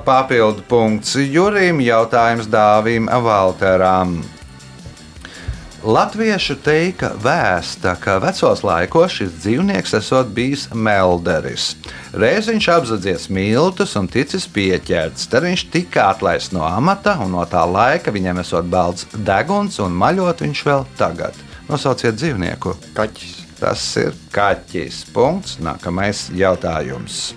papildu 0.06 0.66
punkts 0.70 1.18
Jurim, 1.18 1.82
jautājums 1.82 2.50
Dāvim 2.52 3.10
Valteram. 3.10 4.20
Latviešu 5.86 6.56
teika 6.66 7.12
vēsta, 7.22 7.92
ka 8.02 8.16
vecos 8.18 8.64
laikos 8.66 9.20
šis 9.20 9.36
dzīvnieks 9.44 9.94
esot 10.00 10.32
bijis 10.34 10.64
melderis. 10.74 11.76
Reiz 12.18 12.50
viņš 12.50 12.70
apzadzies 12.74 13.28
miltus 13.30 13.94
un 14.00 14.10
ticis 14.10 14.48
pieķerts. 14.50 15.28
Tad 15.30 15.46
viņš 15.46 15.68
tika 15.70 16.08
atlaists 16.10 16.56
no 16.58 16.66
amata, 16.66 17.20
un 17.22 17.38
no 17.38 17.46
tā 17.46 17.62
laika 17.70 18.10
viņam 18.10 18.42
esot 18.42 18.66
balts 18.66 19.06
deguns 19.14 19.78
un 19.86 19.94
maļot 19.94 20.42
viņš 20.48 20.66
vēl 20.66 20.90
tagad. 20.98 21.38
Nosauciet 21.70 22.18
dzīvnieku. 22.18 22.74
Kaķis. 22.98 23.40
Tas 23.62 23.88
ir 24.02 24.18
kaķis. 24.34 25.06
Punkts. 25.14 25.60
Nākamais 25.62 26.32
jautājums. 26.34 27.36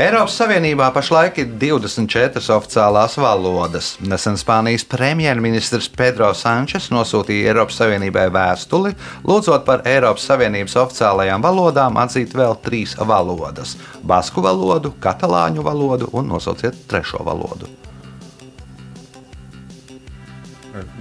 Eiropas 0.00 0.32
Savienībā 0.38 0.86
pašlaik 0.96 1.42
ir 1.42 1.48
24 1.60 2.40
oficiālās 2.54 3.18
valodas. 3.20 3.90
Nesen 4.00 4.38
Spānijas 4.40 4.86
premjerministrs 4.88 5.90
Pedro 5.92 6.30
Sančes 6.32 6.86
nosūtīja 6.88 7.50
Eiropas 7.50 7.76
Savienībai 7.82 8.22
vēstuli, 8.32 8.94
lūdzot 9.28 9.66
par 9.66 9.82
Eiropas 9.84 10.24
Savienības 10.30 10.78
oficiālajām 10.86 11.44
valodām 11.44 12.00
atzīt 12.00 12.32
vēl 12.32 12.56
trīs 12.64 12.94
valodas- 12.96 13.74
basku 14.12 14.40
valodu, 14.40 14.94
katalāņu 15.04 15.66
valodu 15.68 16.08
un 16.16 16.32
nosauciet 16.32 16.80
trešo 16.88 17.20
valodu. 17.26 17.68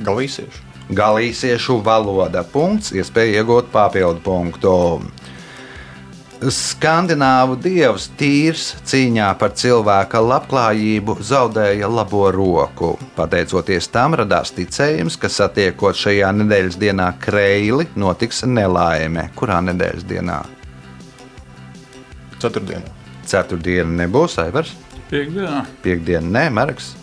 Galīsiešu. 0.04 0.68
Galīsiešu 0.92 1.80
valoda. 1.86 2.44
Punkts, 2.44 2.92
iespēja 2.92 3.40
iegūt 3.40 3.72
papildu 3.72 4.20
punktu. 4.20 4.76
Skandināvu 6.40 7.58
dievs 7.60 8.06
Tīrs 8.16 8.70
cīņā 8.88 9.26
par 9.42 9.52
cilvēka 9.60 10.22
labklājību 10.24 11.18
zaudēja 11.28 11.90
labo 11.92 12.30
roku. 12.32 12.94
Pateicoties 13.18 13.90
tam 13.92 14.16
radās 14.16 14.54
ticējums, 14.56 15.18
ka 15.20 15.28
satiekot 15.28 16.00
šajā 16.00 16.30
nedēļas 16.38 16.78
dienā 16.80 17.10
kreili, 17.20 17.90
notiks 18.00 18.46
nelaime. 18.48 19.28
Kurā 19.36 19.60
nedēļas 19.68 20.08
dienā? 20.08 20.40
Ceturtdiena. 22.40 22.96
Ceturtdiena 23.28 24.06
nebūs, 24.06 24.40
Aivars. 24.40 24.72
Piektdienā. 25.12 25.66
Piektdiena, 25.84 26.24
nē, 26.40 26.48
Marks. 26.56 26.94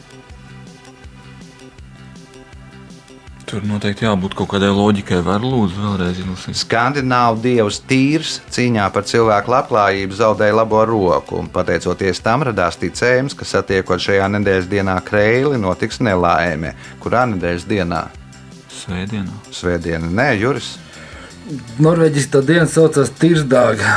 Tur 3.46 3.62
noteikti 3.62 4.02
jābūt 4.02 4.32
kaut 4.34 4.48
kādai 4.50 4.72
loģikai. 4.74 5.20
Var 5.22 5.44
lūdzu 5.46 5.78
vēlreiz 5.78 6.16
izlasīt. 6.18 6.56
Skandināvu 6.58 7.38
dievs 7.44 7.78
Tīrs 7.86 8.40
cīņā 8.50 8.88
par 8.90 9.06
cilvēku 9.06 9.52
labklājību 9.54 10.18
zaudēja 10.18 10.56
labo 10.58 10.80
roku. 10.88 11.44
Pateicoties 11.54 12.18
tam 12.24 12.42
radās 12.48 12.78
ticējums, 12.80 13.36
ka 13.38 13.46
satiekot 13.46 14.02
šajā 14.02 14.26
nedēļas 14.34 14.66
dienā 14.72 14.96
kreili, 15.06 15.60
notiks 15.62 16.02
nelaime. 16.02 16.74
Kurā 17.04 17.22
nedēļas 17.36 17.68
dienā? 17.70 18.02
Svētdienā. 18.80 19.38
Svētdiena, 19.54 20.10
nē, 20.10 20.32
Juris. 20.42 20.74
Norvēģiski 21.78 22.32
tā 22.32 22.40
diena 22.42 22.66
saucās 22.66 23.12
Tirsdāga. 23.20 23.90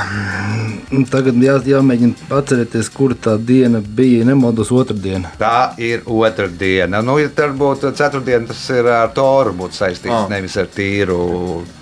Tagad 1.10 1.38
jā, 1.42 1.56
jāmēģina 1.72 2.30
atcerēties, 2.38 2.90
kur 2.94 3.16
tā 3.18 3.36
diena 3.42 3.82
bija. 3.82 4.28
Nemaldos 4.28 4.70
otrdiena. 4.76 5.32
Tā 5.40 5.72
ir 5.82 6.06
otra 6.06 6.46
diena. 6.50 7.02
Nu, 7.06 7.18
ja 7.22 7.32
tur 7.34 7.56
būtu 7.58 7.92
ceturtdiena, 7.98 8.52
tas 8.52 8.62
ir 8.74 8.90
ar 8.94 9.10
Toru 9.18 9.56
būtu 9.58 9.80
saistīts, 9.80 10.14
oh. 10.14 10.30
nevis 10.30 10.58
ar 10.62 10.70
tīru. 10.74 11.20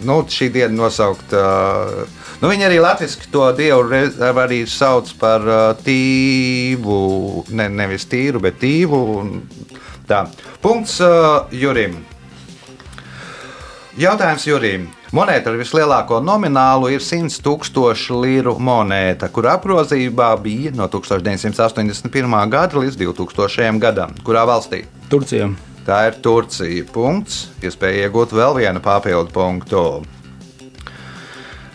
Nu, 0.08 0.20
šī 0.32 0.52
diena 0.56 0.72
nosaukt. 0.76 1.36
Uh, 1.36 2.04
nu, 2.40 2.52
viņi 2.52 2.70
arī 2.70 2.82
latviešu 2.84 3.32
to 3.34 3.48
dievu 3.60 4.04
arī 4.48 4.64
sauc 4.72 5.12
par 5.20 5.48
tīvu. 5.84 7.00
Ne, 7.52 7.68
nevis 7.84 8.08
tīru, 8.08 8.44
bet 8.44 8.62
tīvu. 8.64 9.02
Tā. 10.08 10.30
Punkts 10.64 11.02
uh, 11.04 11.52
Jurim. 11.52 12.00
Jautājums 13.98 14.44
Jurim. 14.46 14.84
Monēta 15.10 15.50
ar 15.50 15.56
vislielāko 15.58 16.20
nominālu 16.22 16.92
ir 16.94 17.02
100 17.02 17.40
tūkstošu 17.42 18.20
liru 18.22 18.52
monēta, 18.62 19.26
kur 19.34 19.48
apgrozībā 19.50 20.28
bija 20.44 20.70
no 20.78 20.86
1981. 20.86 22.36
gada 22.54 22.78
līdz 22.78 23.00
2000. 23.02 23.80
gadam. 23.82 24.14
Kurā 24.22 24.44
valstī? 24.46 24.84
Turcijā. 25.10 25.48
Tā 25.88 26.04
ir 26.12 26.20
Turcija. 26.22 26.86
Punkts. 26.94 27.48
Iespēja 27.66 28.06
iegūt 28.06 28.36
vēl 28.38 28.60
vienu 28.60 28.84
papildu 28.86 29.34
punktu. 29.34 29.82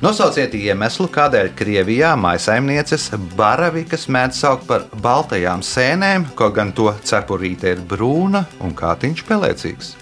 Nosauciet 0.02 0.54
iemeslu, 0.54 1.08
kādēļ 1.10 1.50
Krievijā 1.58 2.12
maisaimnieces 2.18 3.08
baravikas 3.34 4.06
mēdz 4.06 4.44
saukt 4.44 4.70
par 4.70 4.86
baltajām 5.02 5.66
sēnēm, 5.66 6.30
kaut 6.38 6.54
gan 6.54 6.70
to 6.70 6.86
cepurīte 7.02 7.74
ir 7.74 7.82
brūna 7.82 8.46
un 8.62 8.78
kātiņš 8.78 9.26
pelēcīgs. 9.26 9.92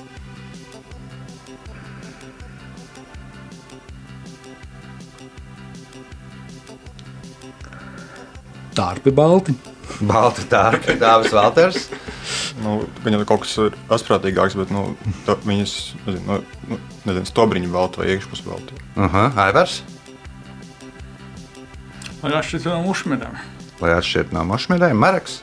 Tārpi 8.80 9.12
balti. 9.12 9.52
Balta 10.06 10.44
tārpa, 10.48 10.94
Dāvis 11.00 11.32
Valters. 11.34 11.88
Nu, 12.62 12.78
gan 13.04 13.16
jau 13.18 13.24
kaut 13.28 13.42
kas 13.44 13.52
ir 13.60 13.74
asprātīgāks, 13.92 14.54
bet 14.56 14.70
nu, 14.72 14.84
to, 15.26 15.34
viņas 15.44 15.74
nezinu, 16.06 16.24
nu, 16.28 16.38
nu, 16.70 16.78
nezinu, 17.08 17.26
stobriņu 17.28 17.70
baltu 17.74 18.00
vai 18.02 18.10
iekšpus 18.14 18.42
baltu. 18.46 18.78
Aha, 18.96 19.26
Aivars, 19.48 19.80
Lai 22.20 22.34
atšķirtu 22.36 22.68
no 22.68 22.82
mušmediem. 22.84 23.36
lai 23.80 23.94
atšķirtu 23.96 24.34
no 24.36 24.42
mašmīdēm, 24.50 24.98
Marks. 25.00 25.38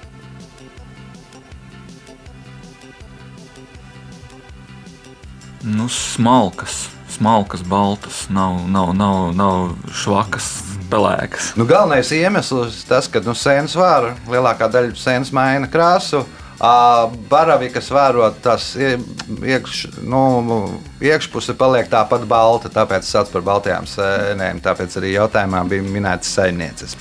Nu, 5.63 5.87
smalkas, 5.89 6.87
smalkas, 7.17 7.61
baltas, 7.67 8.23
nav, 8.33 8.63
nav, 8.71 8.93
nav, 8.97 9.31
nav 9.35 9.71
švakas, 9.93 10.47
pelēkas. 10.91 11.51
Nu, 11.59 11.65
galvenais 11.69 12.11
iemesls 12.15 12.83
tas, 12.87 13.09
ka 13.11 13.19
nu, 13.25 13.35
sēnes 13.37 13.75
vāra 13.77 14.15
lielākā 14.31 14.69
daļa 14.71 14.95
sēnes 14.97 15.33
maina 15.35 15.67
krāsu. 15.71 16.23
Baravikas 17.29 17.91
vērot, 17.93 18.39
tas 18.41 18.71
ie- 18.81 18.95
iekš, 19.45 19.83
nu, 20.09 20.21
iekšpuse 21.05 21.53
paliek 21.53 21.85
tāpat 21.91 22.23
balta, 22.25 22.71
tāpēc 22.73 23.05
sauc 23.05 23.29
par 23.29 23.43
baltajām 23.45 23.85
sēnēm. 23.85 24.61
Tāpēc 24.65 24.95
arī 24.97 25.11
jautājumā 25.13 25.61
bija 25.69 25.85
minētas 25.85 26.31
saimnieces. 26.39 26.95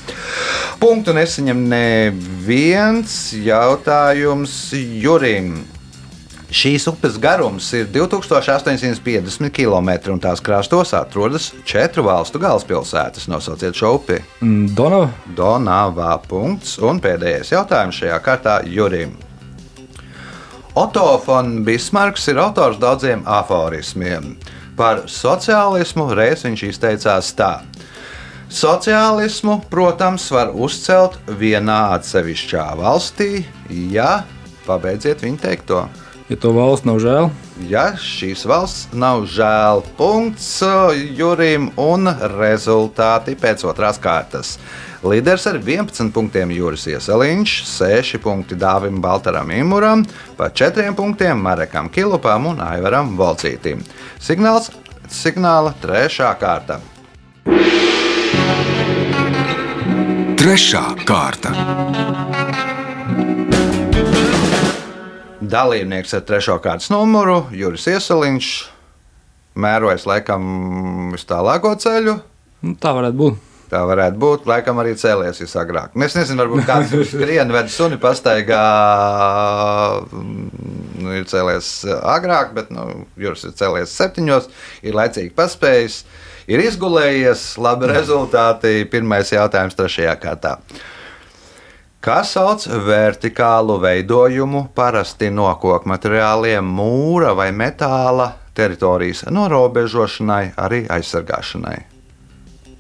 Punktu 0.83 1.15
nesaņem 1.17 1.63
neviens 1.73 3.17
jautājums 3.33 4.59
Jurim. 5.01 5.65
Šīs 6.47 6.85
upes 6.87 7.17
garums 7.19 7.67
ir 7.75 7.89
2850 7.91 9.51
km, 9.51 9.91
un 10.13 10.21
tās 10.23 10.39
krastos 10.39 10.93
atrodas 10.95 11.49
četru 11.67 12.05
valstu 12.07 12.39
galvaspilsētas. 12.39 13.27
Nosauciet 13.27 13.75
šo 13.75 13.97
upi. 13.99 14.21
Mm, 14.45 14.69
Donava. 14.79 15.09
Donavā. 15.35 16.13
Punkts. 16.29 16.77
Un 16.79 17.03
pēdējais 17.03 17.51
jautājums 17.51 17.99
šajā 17.99 18.21
kārtā 18.23 18.61
Jurim. 18.71 19.17
Otto 20.79 21.09
von 21.27 21.65
Bismarks 21.67 22.29
ir 22.31 22.39
autors 22.39 22.79
daudziem 22.79 23.27
aforismiem. 23.27 24.37
Par 24.79 25.07
sociālismu 25.11 26.11
reiz 26.15 26.47
viņš 26.47 26.67
izteicās 26.69 27.33
tā. 27.35 27.57
Sociālismu, 28.53 29.65
protams, 29.73 30.29
var 30.31 30.55
uzcelt 30.55 31.19
vienā 31.27 31.97
atsevišķā 31.97 32.67
valstī, 32.79 33.31
ja 33.91 34.21
pabeidziet 34.69 35.25
viņa 35.27 35.43
teikto. 35.43 35.87
Ja 36.27 36.37
to 36.43 36.51
valsts 36.57 36.87
nav 36.89 36.99
žēl, 37.03 37.31
Ja 37.65 37.95
šīs 37.97 38.43
valsts 38.45 38.91
nav 38.93 39.23
žēl, 39.33 39.81
punkts 39.97 40.61
Jurim 41.17 41.71
un 41.81 42.05
rezultāti 42.37 43.33
pēc 43.41 43.65
otrās 43.65 43.97
kārtas. 43.97 44.59
Līderis 45.07 45.47
ar 45.49 45.57
11 45.57 46.13
punktiem 46.13 46.53
Juris 46.53 46.85
Ieseliņš, 46.91 47.55
6 47.71 48.21
punkti 48.21 48.59
Dāvim 48.61 49.01
Baltaram 49.01 49.49
Imuram, 49.57 50.05
pa 50.37 50.51
4 50.53 50.93
punktiem 50.99 51.41
Marekam 51.41 51.89
Kilupam 51.89 52.51
un 52.53 52.61
Aivaram 52.61 53.17
Volcītim. 53.17 53.81
Signāls 54.21 54.69
signāla 55.09 55.73
trešā 55.81 56.35
kārta. 56.37 56.83
Trešā 60.37 60.87
kārta. 61.09 62.26
Dalībnieks 65.47 66.15
ar 66.17 66.25
trešo 66.27 66.57
kārtas 66.65 66.89
numuru 66.91 67.45
Juris 67.55 67.87
Ieseliņš. 67.91 68.53
Mērojas 69.57 70.05
laikam 70.09 71.13
vis 71.15 71.25
tālāko 71.29 71.73
ceļu. 71.81 72.19
nu, 72.67 72.75
tā 72.81 72.93
varētu 72.97 73.21
būt. 73.21 73.43
Tā 73.71 73.81
varētu 73.89 74.21
būt. 74.23 74.45
Laikam 74.47 74.79
arī 74.79 74.93
cēlies 74.99 75.41
visagrāk. 75.43 75.95
Es 76.07 76.15
nezinu, 76.15 76.39
varbūt 76.45 76.67
kāds 76.69 76.93
skrien, 77.11 77.51
ved 77.55 77.71
suni 77.73 77.97
pastaigā. 78.03 78.61
Nu, 80.13 81.11
ir 81.17 81.27
cēlies 81.31 81.71
agrāk, 81.99 82.53
bet 82.57 82.71
nu, 82.75 83.07
Juris 83.21 83.47
ir 83.49 83.57
cēlies 83.59 83.95
septiņos, 83.97 84.47
ir 84.87 84.97
laicīgi 84.99 85.33
paspējis, 85.37 86.01
ir 86.53 86.63
izgulējies, 86.67 87.49
labi 87.63 87.91
rezultāti. 87.91 88.77
Pirmais 88.93 89.33
jautājums 89.35 89.79
trešajā 89.79 90.15
kārtā. 90.23 90.57
Kā 92.07 92.21
sauc 92.23 92.63
vertikālu 92.87 93.81
veidojumu 93.83 94.69
parasti 94.79 95.27
no 95.35 95.49
koku 95.59 95.91
materiāliem, 95.91 96.63
mūra 96.63 97.33
vai 97.35 97.49
metāla 97.51 98.29
teritorijas 98.55 99.25
norobežošanai, 99.27 100.53
arī 100.55 100.85
aizsargāšanai? 100.87 101.81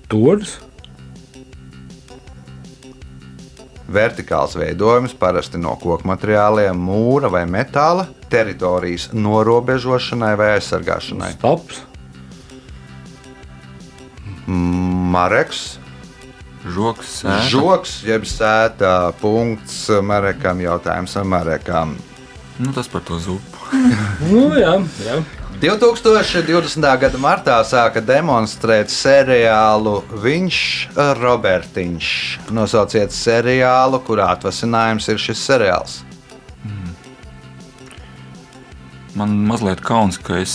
Tors. 0.06 0.52
Vertikāls 3.96 4.54
veidojums 4.60 5.16
parasti 5.18 5.58
no 5.58 5.72
koku 5.82 6.06
materiāliem, 6.06 6.78
mūra 6.78 7.26
vai 7.26 7.42
metāla 7.50 8.06
teritorijas 8.30 9.08
norobežošanai 9.10 10.36
vai 10.38 10.52
aizsargāšanai. 10.60 11.32
Stops. 11.40 11.82
Mareks, 14.46 15.64
Žoks, 16.66 17.10
sēta. 17.22 17.40
žoks, 17.46 17.96
jeb 18.06 18.26
sēta 18.26 18.92
punkts 19.20 19.86
Marekam, 20.02 20.60
jautājums 20.64 21.14
Marekam. 21.24 21.94
Nu, 22.58 22.72
tas 22.74 22.88
par 22.90 23.04
to 23.06 23.20
zupu. 23.22 23.66
Nu, 24.30 24.48
jā, 24.56 24.72
jā. 25.04 25.20
2020. 25.60 26.84
gada 27.00 27.18
martā 27.20 27.54
sāka 27.64 28.02
demonstrēt 28.04 28.90
seriālu 28.92 30.02
Viņš 30.24 30.58
Robertiņš. 31.20 32.10
Nosauciet 32.52 33.14
seriālu, 33.14 34.02
kurā 34.04 34.32
atvasinājums 34.34 35.08
ir 35.12 35.22
šis 35.22 35.46
seriāls. 35.48 35.96
Man 39.16 39.32
mazliet 39.48 39.80
kauns, 39.80 40.18
ka 40.20 40.42
es 40.42 40.52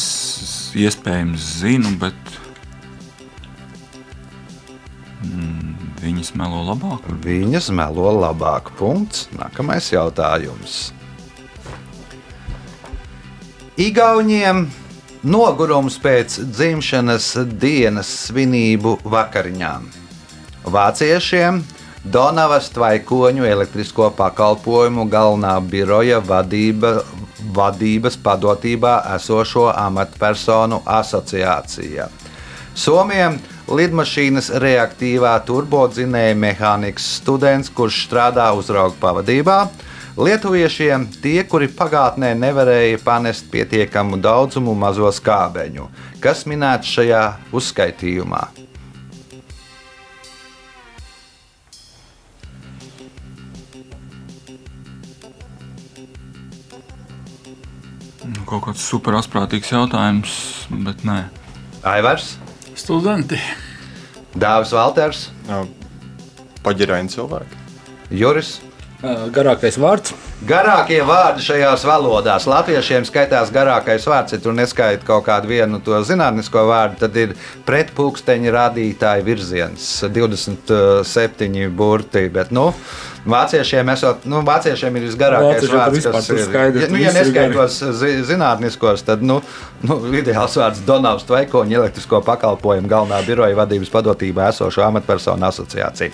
iespējams 0.78 1.48
zinu, 1.64 1.96
bet 1.98 2.36
viņas 6.12 6.34
melo 6.36 6.62
labāk. 6.68 7.08
Viņas 7.24 7.72
melo 7.72 8.12
labāk. 8.20 8.74
Punkts. 8.76 9.30
Nākamais 9.38 9.88
jautājums. 9.94 10.92
Igauniem 13.80 14.66
nogurums 15.24 15.96
pēc 16.02 16.36
dzimšanas 16.52 17.32
dienas 17.62 18.10
svinību 18.28 18.98
vakariņām. 19.08 19.88
Vāciešiem 20.68 21.62
Donavas 22.02 22.72
tvaikoņu 22.74 23.46
elektrisko 23.46 24.10
pakalpojumu 24.18 25.06
galvenā 25.10 25.54
biroja 25.62 26.18
vadība, 26.26 27.04
vadības 27.54 28.18
padotībā 28.18 28.96
esošo 29.16 29.68
amatpersonu 29.70 30.82
asociācija. 30.86 32.10
Somijam 32.74 33.38
lidmašīnas 33.70 34.50
reaktīvā 34.62 35.36
turbodzinēja 35.46 36.36
mehānikas 36.40 37.06
students, 37.20 37.70
kurš 37.74 38.06
strādā 38.08 38.50
uzrauga 38.58 38.98
pavadībā. 39.02 39.58
Lietuviešiem 40.20 41.06
tie, 41.24 41.40
kuri 41.48 41.70
pagātnē 41.72 42.34
nevarēja 42.36 43.00
panest 43.00 43.48
pietiekamu 43.52 44.20
daudzumu 44.20 44.74
mazo 44.76 45.08
skābeņu, 45.08 45.88
kas 46.20 46.44
minēts 46.50 46.92
šajā 46.92 47.24
uzskaitījumā. 47.56 48.44
Nu, 58.28 58.44
Kaut 58.52 58.68
kāds 58.68 58.84
super 58.84 59.16
asprātīgs 59.16 59.72
jautājums, 59.72 60.38
bet 60.84 61.08
nē. 61.08 61.22
Aivars, 61.88 62.36
Studenti. 62.82 63.38
Dāvis 64.34 64.72
Valters, 64.74 65.28
Paģiraini 66.66 67.12
cilvēki. 67.14 67.60
Juris. 68.18 68.56
Garākais 69.36 69.78
vārds. 69.82 70.16
Garākie 70.42 70.98
vārdi 71.06 71.44
šajās 71.46 71.84
valodās. 71.86 72.48
Latviešiem 72.50 73.06
skaitās 73.06 73.52
garākais 73.54 74.08
vārds, 74.10 74.34
ja 74.34 74.40
tur 74.42 74.56
neskaita 74.58 75.06
kaut 75.06 75.28
kādu 75.28 75.52
vienu 75.52 75.78
to 75.86 76.00
zinātnisko 76.08 76.64
vārdu, 76.66 76.98
tad 77.04 77.20
ir 77.22 77.36
pretpūksteņa 77.68 78.56
rādītāja 78.56 79.26
virziens, 79.28 79.86
27 80.10 81.70
burti. 81.78 82.26
Bet, 82.34 82.50
nu, 82.58 82.72
Vāciešiem, 83.22 83.90
esot, 83.94 84.24
nu, 84.26 84.40
vāciešiem 84.42 84.96
ir 84.98 85.04
visgarākais 85.06 85.60
Vāciešiem 85.60 85.70
tur 85.70 85.78
vārds, 85.78 86.06
kas 86.10 86.30
ir. 86.34 86.40
skaidrs, 86.48 86.82
Ja, 86.82 86.88
nu, 86.90 86.98
ja 86.98 87.12
neskaitos 87.14 87.76
zi 88.00 88.10
zinātniskos, 88.26 89.04
tad 89.06 89.22
nu, 89.22 89.38
nu, 89.86 89.98
ideāls 90.18 90.56
vārds 90.58 90.82
Donavs 90.88 91.28
Tvaikoņa 91.30 91.78
elektrisko 91.84 92.24
pakalpojumu 92.26 92.90
galvenā 92.90 93.20
biroja 93.28 93.60
vadības 93.60 93.94
padotībā 93.94 94.48
esošo 94.50 94.82
amatpersonu 94.88 95.46
asociācija. 95.52 96.10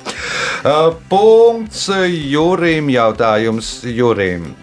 Uh, 0.68 0.90
punkts 1.08 1.86
Jurim 2.28 2.92
jautājums 2.92 3.72
Jurim. 4.18 4.56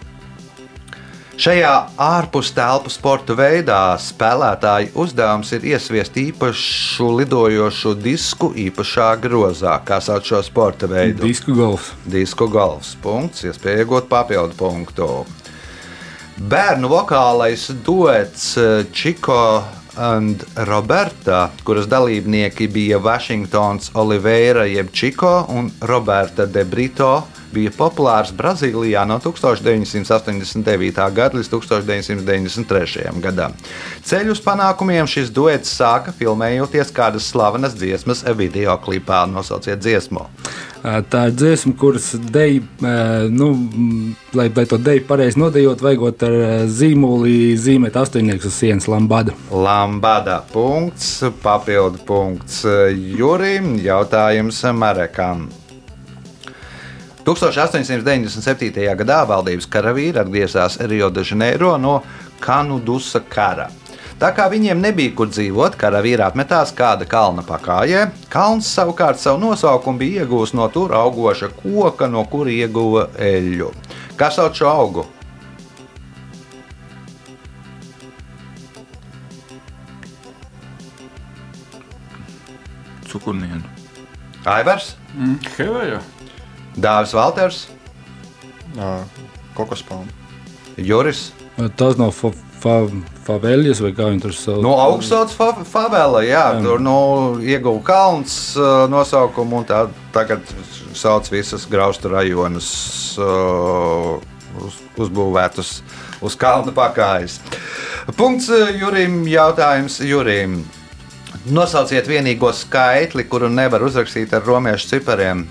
Šajā 1.35 1.71
ārpus 1.99 2.53
telpu 2.55 2.91
sporta 2.91 3.35
veidā 3.35 3.97
spēlētāja 3.99 4.93
uzdevums 4.95 5.51
ir 5.55 5.65
iesviest 5.73 6.15
īpašu 6.19 7.09
lidojošu 7.19 7.91
disku 7.99 8.53
īpašā 8.55 9.09
grozā, 9.19 9.77
kā 9.83 9.99
sauc 10.03 10.27
šo 10.27 10.39
sporta 10.47 10.87
veidu. 10.87 11.23
Disku 11.27 11.55
golfs. 11.55 11.91
Disku 12.07 12.47
golfs. 12.51 12.93
Punkts, 13.03 13.43
iespēja 13.47 13.83
iegūt 13.83 14.07
papildu 14.11 14.55
punktu. 14.59 15.09
Bērnu 16.35 16.91
vokālais 16.91 17.67
duets 17.83 18.53
eh, 18.59 18.83
Čiko 18.91 19.41
un 19.95 20.33
Roberta, 20.67 21.49
kuras 21.67 21.87
dalībnieki 21.91 22.67
bija 22.71 22.99
Vašingtons 22.99 23.91
Oliveira 23.95 24.65
jeb 24.67 24.91
Čiko 24.91 25.45
un 25.51 25.71
Roberta 25.83 26.47
de 26.47 26.63
Brito, 26.63 27.25
bija 27.55 27.71
populārs 27.75 28.33
Brazīlijā 28.35 29.05
no 29.07 29.17
1989. 29.23 31.07
gada 31.15 31.39
līdz 31.39 31.51
1993. 31.53 33.07
gadam. 33.23 33.55
Ceļu 34.05 34.35
uz 34.35 34.43
panākumiem 34.43 35.07
šis 35.09 35.31
duets 35.33 35.71
sāka 35.79 36.13
filmējoties 36.15 36.93
kādas 36.95 37.31
slavenas 37.31 37.77
dziesmas 37.77 38.25
video 38.35 38.77
klipā. 38.83 39.23
Nosauciet 39.31 39.81
dziesmu. 39.83 40.27
Tā 40.85 41.23
ir 41.31 41.33
dziesma, 41.33 41.73
kuras 41.81 42.11
ā, 42.13 42.45
nu, 43.33 43.47
lai, 44.37 44.51
lai 44.53 44.65
to 44.69 44.77
deju 44.77 45.01
pareizi 45.09 45.41
nodejot, 45.41 45.81
vajagot 45.81 46.25
ar 46.27 46.37
zīmoli 46.69 47.55
zīmēt 47.57 47.97
astoņnieks 47.97 48.45
uz 48.45 48.59
sienas 48.59 48.89
lambada. 48.91 49.33
Lambada 49.49 50.43
punkts, 50.53 51.23
papildu 51.41 52.05
punkts 52.05 52.61
Jurim, 53.17 53.79
jautājums 53.81 54.61
Marekam. 54.77 55.47
1897. 57.25 58.85
gadā 58.99 59.23
valdības 59.25 59.65
karavīri 59.73 60.21
atgriezās 60.21 60.77
Rio 60.85 61.09
de 61.09 61.23
Janeiro 61.25 61.71
no 61.81 61.95
Kanudusa 62.39 63.23
kara. 63.29 63.71
Tā 64.21 64.29
kā 64.31 64.45
viņiem 64.47 64.79
nebija 64.79 65.11
kur 65.17 65.27
dzīvot, 65.27 65.73
karavīri 65.75 66.23
apmetās 66.23 66.71
kāda 66.77 67.07
kalna 67.09 67.43
pakājē. 67.43 68.05
Kalns 68.31 68.69
savukārt 68.77 69.19
savu 69.19 69.41
nosaukumu 69.41 69.99
bija 69.99 70.23
iegūts 70.23 70.53
no 70.55 70.69
tur 70.71 70.93
augoša 70.95 71.49
koka, 71.57 72.07
no 72.07 72.23
kura 72.29 72.53
ieguva 72.53 73.09
eļļu. 73.17 73.73
Kā 74.15 74.29
sauc 74.31 74.55
šo 74.55 74.69
augu? 74.69 75.07
Cukurnienu. 83.09 83.63
Aivars, 84.45 84.93
Mm, 85.15 85.39
Heveja. 85.57 85.99
Dāvis 86.75 87.15
Valters, 87.15 87.65
Kokospalma. 89.55 90.11
Juris. 90.77 91.31
Tas 91.79 91.95
nav 91.95 92.11
fa, 92.11 92.33
fa, 92.59 92.73
faveļas 93.27 93.79
vai 93.83 93.91
kā 93.95 94.09
viņi 94.11 94.23
tur 94.25 94.35
sauc. 94.35 94.61
Nu, 94.63 94.73
augsts 94.75 95.13
sauc 95.13 95.31
fa 95.31 95.51
favela, 95.63 96.19
jā, 96.25 96.43
jā. 96.57 96.63
tur 96.65 96.83
nu, 96.83 96.97
ieguva 97.39 97.79
kalns 97.87 98.35
uh, 98.59 98.85
nosaukumu, 98.91 99.61
un 99.63 99.67
tā, 99.69 99.85
tagad 100.15 100.43
sauc 100.95 101.29
visas 101.31 101.63
graustu 101.71 102.11
rajonus 102.11 102.69
uh, 103.23 104.19
uz, 104.59 104.79
uzbūvētus 104.99 105.77
uz 106.25 106.39
kalna 106.39 106.75
pakājas. 106.75 107.39
Punkts 108.19 108.51
uh, 108.51 108.67
Jurim, 108.75 109.23
jautājums 109.31 110.01
Jurim. 110.03 110.63
Nosauciet 111.45 112.07
vienīgo 112.09 112.49
skaitli, 112.57 113.27
kuru 113.29 113.47
nevar 113.53 113.83
uzrakstīt 113.85 114.33
ar 114.33 114.43
romiešu 114.43 114.95
cipariem. 114.95 115.45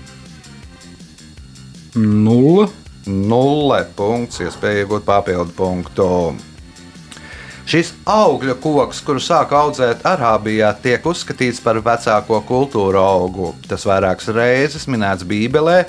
Nulle. 1.95 2.67
Nulle 3.05 3.83
punkts, 3.95 4.41
iespēja 4.41 4.83
iegūt 4.83 5.05
papildu 5.05 5.53
punktu. 5.55 6.09
Šis 7.65 7.95
augļu 8.05 8.53
koks, 8.61 8.99
kuru 9.05 9.21
sāka 9.21 9.57
audzēt 9.57 10.03
Arābijā, 10.05 10.67
tiek 10.83 11.05
uzskatīts 11.05 11.61
par 11.65 11.79
vecāko 11.85 12.37
kultūra 12.45 13.01
augu. 13.15 13.53
Tas 13.69 13.87
vairākas 13.89 14.29
reizes 14.35 14.85
minēts 14.85 15.25
Bībelē, 15.25 15.79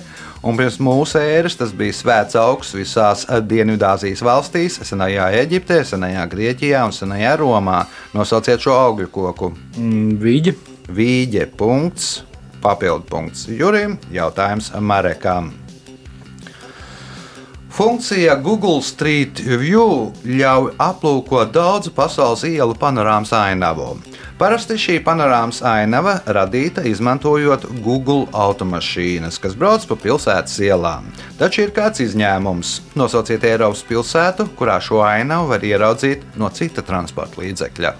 un 0.40 0.56
pirms 0.56 0.78
mūsu 0.80 1.20
ēras 1.20 1.58
tas 1.60 1.74
bija 1.76 1.96
svēts 1.96 2.38
augs 2.40 2.72
visās 2.76 3.26
Dienvidāzijas 3.28 4.24
valstīs, 4.24 4.80
senajā 4.88 5.28
Eģiptē, 5.42 5.82
senajā 5.84 6.24
Grieķijā 6.32 6.86
un 6.88 6.96
senajā 6.96 7.36
Romā. 7.42 7.82
Nosauciet 8.16 8.64
šo 8.64 8.78
augļu 8.86 9.12
koku. 9.12 9.52
Mm, 9.76 10.16
Vīģi. 10.22 10.56
Vīģe 10.96 11.48
punkts, 11.58 12.20
papildu 12.62 13.08
punkts 13.10 13.48
Jurim, 13.50 13.98
jautājums 14.14 14.72
Marekam. 14.80 15.65
Funkcija 17.76 18.38
Google 18.40 18.80
Street 18.80 19.36
View 19.44 20.06
ļauj 20.24 20.70
aplūkot 20.80 21.50
daudzu 21.52 21.90
pasaules 21.92 22.40
ielu 22.48 22.72
panorāmas 22.80 23.34
ainavu. 23.36 23.98
Parasti 24.40 24.78
šī 24.80 24.94
panorāmas 25.04 25.58
ainava 25.60 26.14
radīta 26.24 26.86
izmantojot 26.88 27.66
Google 27.84 28.30
automašīnas, 28.32 29.36
kas 29.44 29.58
brauc 29.60 29.84
pa 29.90 29.98
pilsētas 30.06 30.56
ielām. 30.64 31.10
Taču 31.36 31.66
ir 31.66 31.74
kāds 31.76 32.00
izņēmums. 32.00 32.70
Nosauciet 32.96 33.44
Eiropas 33.44 33.84
pilsētu, 33.84 34.48
kurā 34.56 34.78
šo 34.80 35.02
ainavu 35.04 35.50
var 35.52 35.66
ieraudzīt 35.68 36.24
no 36.40 36.48
cita 36.48 36.80
transporta 36.80 37.42
līdzekļa. 37.44 37.92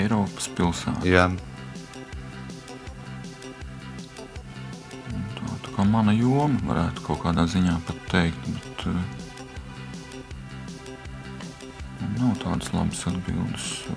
Eiropas 0.00 0.48
pilsēta. 0.56 1.04
Jā. 1.04 1.28
Tā, 1.28 1.57
mana 5.90 6.12
joma 6.16 6.58
varētu 6.68 7.04
kaut 7.06 7.22
kādā 7.24 7.46
ziņā 7.50 7.76
pat 7.88 7.98
teikt, 8.12 8.48
bet 8.54 8.86
uh, 8.90 9.00
nav 12.18 12.36
tādas 12.42 12.72
labas 12.74 13.04
atbildes. 13.10 13.68
Uh, 13.90 13.94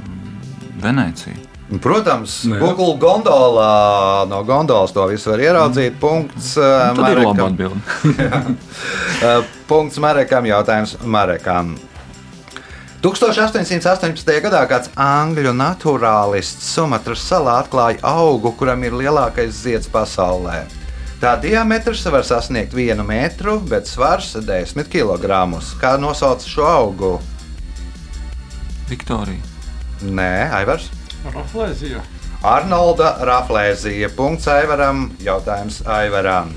Venecija. 0.82 1.36
Protams. 1.82 2.42
Google 2.60 2.98
gondolā 3.00 4.26
no 4.28 4.42
gondolas 4.44 4.92
to 4.92 5.06
visu 5.08 5.32
var 5.32 5.40
ieraudzīt. 5.40 5.96
Punkts 6.02 6.56
ir 6.58 6.66
laba 6.66 7.06
Marekam. 7.06 7.46
atbilde. 7.46 7.80
Uh, 9.22 9.46
Punkts 9.70 10.02
Marekam, 10.04 10.48
jautājums 10.50 10.98
Marekam. 11.06 11.78
1818. 13.02 14.28
gadā 14.44 14.66
kāds 14.70 14.92
angļu 15.00 15.56
naturālists 15.58 16.68
Sumatras 16.76 17.24
salā 17.26 17.62
atklāja 17.64 17.98
augu, 18.06 18.52
kuram 18.60 18.84
ir 18.86 18.94
lielākais 19.00 19.64
zieds 19.64 19.90
pasaulē. 19.90 20.66
Tā 21.22 21.36
diametrs 21.38 22.02
var 22.10 22.24
sasniegt 22.26 22.72
vienu 22.74 23.04
metru, 23.06 23.60
bet 23.70 23.86
svars 23.86 24.32
10 24.42 24.88
kg. 24.90 25.28
Kā 25.78 25.92
nosauc 26.02 26.42
šo 26.50 26.64
augu? 26.66 27.12
Viktorija. 28.90 29.38
Nē, 30.02 30.50
Aivars. 30.58 30.88
Raflēzija. 31.30 32.02
Arnolda 32.42 33.12
Raflēzija. 33.30 34.10
Punkts 34.18 34.50
Aivaram. 34.50 35.12
Jautājums 35.22 35.84
Aivaram. 35.86 36.56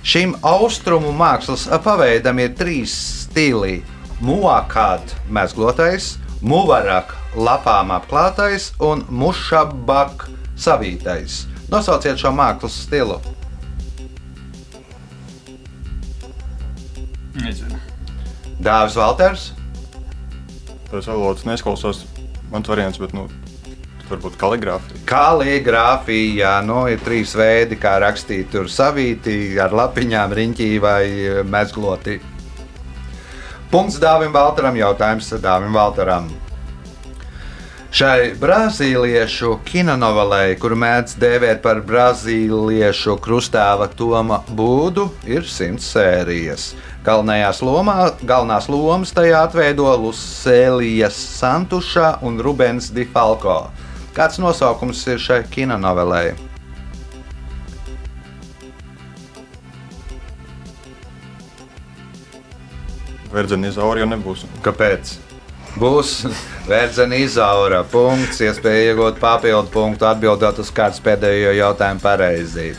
Šim 0.00 0.32
austrumu 0.40 1.12
mākslas 1.12 1.66
paveidam 1.84 2.40
ir 2.40 2.56
trīs 2.56 2.96
stili. 3.26 3.82
Muakad 4.24 5.12
mezglotais, 5.28 6.14
muvarak 6.40 7.12
lapām 7.36 7.92
apklātais 7.92 8.72
un 8.80 9.04
mušabak 9.12 10.30
savītais. 10.56 11.42
Nosauciet 11.68 12.16
šo 12.24 12.32
mākslas 12.32 12.80
stilu. 12.86 13.20
Nezinu. 17.42 17.80
Dāvis 18.62 18.94
Valters, 18.96 19.50
Tas 20.92 21.06
valodas 21.08 21.46
nesklausās. 21.48 22.02
Mans 22.52 22.68
variants, 22.68 22.98
bet 23.00 23.14
nu, 23.16 23.24
varbūt 24.10 24.34
kaligrāfija. 24.36 24.98
kaligrāfija. 25.08 26.58
Nu, 26.68 26.82
ir 26.92 27.00
trīs 27.00 27.32
veidi, 27.32 27.78
kā 27.80 27.94
rakstīt 28.02 28.50
tur 28.52 28.68
savīti 28.68 29.56
ar 29.56 29.72
lapiņām, 29.72 30.34
riņķī 30.36 30.68
vai 30.84 31.06
mezgloti. 31.48 32.18
Punkts 33.72 33.96
Dāvim 33.96 34.36
Valteram, 34.36 34.76
jautājums 34.76 35.32
Dāvim 35.40 35.72
Valteram. 35.72 36.28
Šai 37.92 38.34
brazīliešu 38.40 39.58
kinonovelē, 39.64 40.58
kuru 40.60 40.76
mēdz 40.80 41.16
dēvēt 41.20 41.64
par 41.64 41.80
brazīliešu 41.88 43.16
krustāva 43.20 43.88
Toma 43.96 44.42
būdu, 44.48 45.08
ir 45.24 45.48
simts 45.48 45.88
sērijas. 45.92 46.74
Galvenajās 47.02 47.58
lomā, 47.66 47.96
galvenās 48.22 48.68
lomas 48.70 49.10
tajā 49.10 49.40
atveido 49.42 49.88
Lucēlijas 50.04 51.16
Santuša 51.40 52.20
un 52.22 52.36
Rubens 52.38 52.92
Di 52.94 53.02
Falko. 53.10 53.56
Kāds 54.14 54.38
nosaukums 54.38 55.00
ir 55.10 55.18
šai 55.18 55.40
kinonovelē? 55.50 56.20
Verdzeni 63.34 63.72
izauri 63.72 64.04
jau 64.04 64.08
nebūs. 64.12 64.46
Kāpēc? 64.62 65.16
Būs 65.82 66.14
vērdzena 66.70 67.18
izaura 67.18 67.82
punkts, 67.82 68.44
iespēja 68.46 68.92
iegūt 68.92 69.18
papildu 69.18 69.74
punktu, 69.74 70.06
atbildot 70.06 70.62
uz 70.62 70.70
kādu 70.70 71.02
pēdējo 71.02 71.58
jautājumu 71.64 72.06
pareizi. 72.06 72.70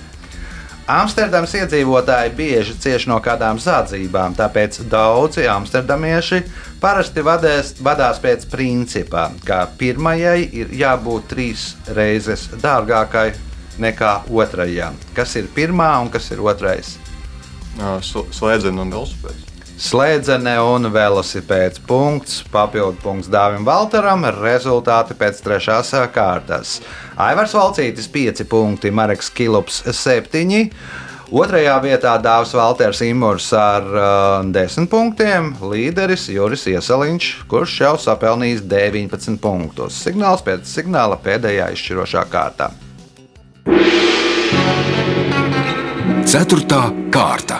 Amsterdamas 0.87 1.53
iedzīvotāji 1.55 2.33
bieži 2.35 2.73
cieš 2.83 3.05
no 3.07 3.15
kādām 3.23 3.59
zādzībām, 3.61 4.33
tāpēc 4.35 4.81
daudzi 4.91 5.45
amsterdamieši 5.47 6.41
parasti 6.83 7.23
vadēs, 7.23 7.77
vadās 7.79 8.19
pēc 8.19 8.43
principa, 8.51 9.29
ka 9.47 9.61
pirmajai 9.79 10.41
ir 10.51 10.73
jābūt 10.75 11.29
trīs 11.31 11.69
reizes 11.95 12.49
dārgākai 12.59 13.29
nekā 13.79 14.11
otrajai. 14.27 14.91
Kas 15.15 15.37
ir 15.39 15.47
pirmā 15.55 15.87
un 16.03 16.11
kas 16.11 16.27
ir 16.35 16.43
otrais? 16.43 16.97
Ā, 17.79 17.95
sl- 18.03 18.27
Slēdzeni 18.35 18.83
un 18.83 18.91
velosipēds. 18.93 19.52
Slēdzene 19.83 20.53
un 20.63 20.87
velosipēds. 20.93 21.81
Punkts, 21.83 22.37
papildu 22.53 23.01
punkts 23.03 23.27
Dāvim 23.31 23.65
Valteram, 23.67 24.23
rezultāti 24.37 25.17
pēc 25.19 25.41
trešās 25.43 25.91
kārtas. 26.15 26.77
Aivars 27.19 27.55
Valcītis 27.57 28.07
5 28.13 28.45
punkti, 28.47 28.93
Mareks 28.95 29.27
Kilups 29.35 29.81
7. 29.91 30.69
Otrajā 31.33 31.75
vietā 31.83 32.13
Dārzs 32.21 32.53
Valters 32.55 33.01
Imants 33.03 33.49
ar 33.57 33.89
uh, 33.89 34.47
10 34.55 34.87
punktiem, 34.87 35.51
līderis 35.59 36.29
Juris 36.31 36.63
Iesaliņš, 36.69 37.29
kurš 37.51 37.75
jau 37.83 37.93
sapelnījis 37.99 38.63
19 38.69 39.41
punktus. 39.43 39.99
Signāls 40.05 40.45
pēc 40.45 40.69
signāla 40.69 41.19
pēdējā 41.25 41.71
izšķirošā 41.75 42.27
kārtā. 42.31 42.71
Ceturtā 46.29 46.85
kārta. 47.11 47.59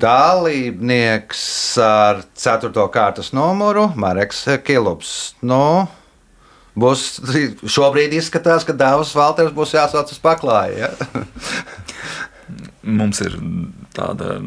Dalībnieks 0.00 1.42
ar 1.84 2.22
4. 2.38 2.70
kārtas 2.94 3.32
numuru 3.36 3.90
Mareks 4.00 4.46
Kilups. 4.64 5.10
Nu, 5.44 5.88
būs, 6.78 7.04
šobrīd 7.68 8.14
izskatās, 8.16 8.64
ka 8.64 8.76
Dāvs 8.76 9.12
Valters 9.16 9.52
būs 9.56 9.76
jāsauc 9.76 10.12
uz 10.12 10.22
paklāju. 10.22 10.86
Ja? 10.86 10.92
Mums 13.00 13.20
ir 13.20 13.34
tāda 13.92 14.38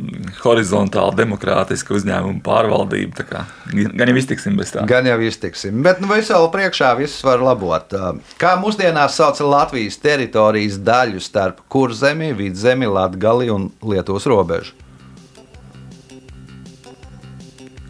horizontāla, 0.42 1.13
demokrātiska 1.20 1.94
uzņēmuma 1.94 2.42
pārvaldība. 2.44 3.26
kā 3.30 3.44
Gan 3.70 4.10
jau 4.10 4.16
iztiksim 4.18 4.58
bez 4.58 4.74
tā. 4.74 4.88
Gan 4.89 5.06
jau 5.06 5.20
iztiksim. 5.22 5.84
Bet 5.86 6.02
nu, 6.02 6.10
visāli 6.10 6.50
priekšā 6.56 6.96
viss 6.98 7.22
var 7.24 7.44
labot. 7.46 7.94
Kā 8.42 8.56
mūsdienās 8.60 9.20
sauc 9.20 9.44
Latvijas 9.46 10.00
teritorijas 10.02 10.82
daļu 10.82 11.22
starp 11.22 11.62
kurzemi, 11.72 12.34
vidzemi, 12.38 12.89
latgali 12.89 13.54
un 13.54 13.70
Lietuvas 13.86 14.26
robežu? 14.32 14.83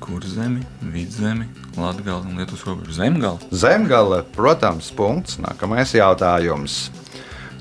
Kur 0.04 0.26
zemi, 0.28 0.66
vidzemi, 0.92 1.46
latgala 1.80 2.26
un 2.28 2.36
Lietuvas 2.36 2.66
robeža 2.68 2.98
zemgala? 2.98 3.40
Zemgale, 3.56 4.20
protams, 4.36 4.92
punkts. 4.92 5.38
Nākamais 5.40 5.96
jautājums. 5.96 6.90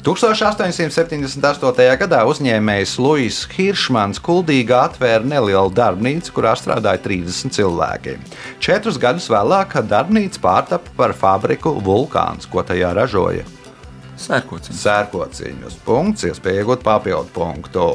1878. 0.02 1.84
gadā 2.00 2.24
uzņēmējs 2.26 2.96
Luis 2.98 3.36
Hiršmans 3.54 4.18
Kuldīgā 4.18 4.80
atvēra 4.88 5.22
nelielu 5.22 5.70
darbnīcu, 5.70 6.32
kurā 6.34 6.56
strādāja 6.58 6.98
30 7.04 7.54
cilvēki. 7.54 8.16
Četrus 8.58 8.98
gadus 8.98 9.30
vēlāk 9.30 9.78
darbnīca 9.86 10.42
pārtapa 10.42 10.96
par 10.98 11.14
fabriku 11.14 11.76
Vulkāns, 11.78 12.50
ko 12.50 12.66
tajā 12.66 12.90
ražoja 12.98 13.46
Sērkociņš. 14.22 14.82
sērkociņus. 14.82 15.78
Punkts, 15.86 16.26
iespēja 16.26 16.62
iegūt 16.62 16.82
papildu 16.86 17.30
punktu. 17.34 17.86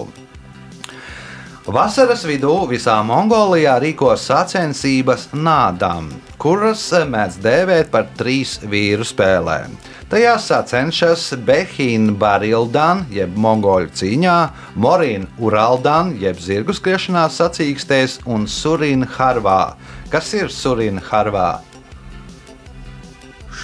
Vasaras 1.67 2.21
vidū 2.23 2.53
visā 2.69 2.93
Mongolijā 3.03 3.73
rīko 3.83 4.13
sacensības 4.15 5.25
nādām, 5.35 6.05
kuras 6.39 6.85
mēdz 7.11 7.41
dēvēt 7.43 7.89
par 7.91 8.05
trīs 8.15 8.53
vīru 8.63 9.03
spēlēm. 9.03 9.73
Tajās 10.07 10.45
sacenšas 10.47 11.25
Behīna 11.43 12.13
Barildan, 12.15 13.01
jeb 13.11 13.35
mongoļu 13.35 13.91
cīņā, 13.99 14.35
Morīna 14.79 15.27
Uraldan, 15.43 16.13
jeb 16.21 16.39
zirgu 16.39 16.71
skriešanā 16.71 17.25
sacīkstēs 17.35 18.21
un 18.23 18.47
Surīna 18.47 19.09
Harvā. 19.17 19.75
Kas 20.07 20.31
ir 20.39 20.47
Surīna 20.47 21.03
Harvā? 21.09 21.49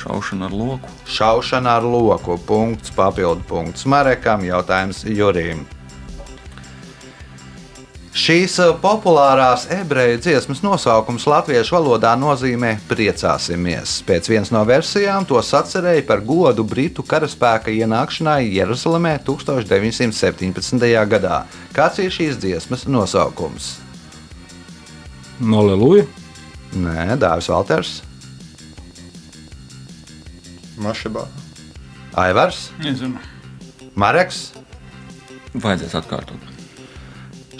Šaušana 0.01 0.49
ar 0.51 0.57
loku. 0.59 0.91
Šaušana 1.07 1.77
ar 1.79 1.87
loku. 1.87 2.35
Punkts, 2.51 2.91
papildu 2.91 3.47
punkts 3.47 3.87
Marekam, 3.87 4.43
jautājums 4.43 5.05
Jurim. 5.07 5.63
Šīs 8.13 8.59
populārās 8.77 9.63
ebreju 9.73 10.19
dziesmas 10.21 10.59
nosaukums 10.61 11.23
latviešu 11.25 11.73
valodā 11.73 12.11
nozīmē 12.13 12.75
priecāsimies. 12.85 13.95
Pēc 14.05 14.29
vienas 14.29 14.51
no 14.53 14.61
versijām 14.69 15.25
to 15.25 15.41
sacerēja 15.41 16.05
par 16.05 16.21
godu 16.21 16.61
Britu 16.61 17.01
karaspēka 17.01 17.73
ienākšanai 17.73 18.51
Jeruzalemē 18.53 19.15
1917. 19.25 20.85
gadā. 21.09 21.41
Kāds 21.73 22.03
ir 22.05 22.13
šīs 22.13 22.37
dziesmas 22.37 22.85
nosaukums? 22.85 23.73
Noleluja. 25.41 26.05
Nē, 26.77 27.17
Dārzs 27.21 27.49
Valters, 27.49 27.99
Mašabā. 30.77 31.27
Aivars, 32.13 32.69
Nezinu. 32.81 33.21
Mareks. 33.97 34.51
Vajadzēs 35.53 36.01
atkārtot. 36.01 36.52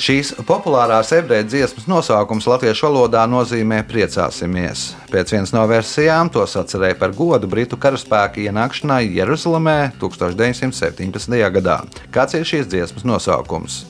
Šīs 0.01 0.31
populārās 0.47 1.11
ebreju 1.13 1.45
dziesmas 1.45 1.85
nosaukums 1.85 2.47
latviešu 2.49 2.87
valodā 2.87 3.27
nozīmē 3.29 3.83
priecāsimies. 3.85 4.87
Pēc 5.11 5.35
vienas 5.35 5.53
no 5.53 5.63
versijām 5.69 6.31
to 6.33 6.47
sacerēja 6.49 6.97
par 6.97 7.13
godu 7.13 7.49
Britu 7.49 7.77
karaspēka 7.77 8.41
ienākšanai 8.47 9.05
Jeruzalemē 9.13 9.77
1917. 10.01 11.41
gadā. 11.59 11.83
Kāds 12.13 12.39
ir 12.39 12.47
šīs 12.47 12.71
dziesmas 12.73 13.05
nosaukums? 13.05 13.83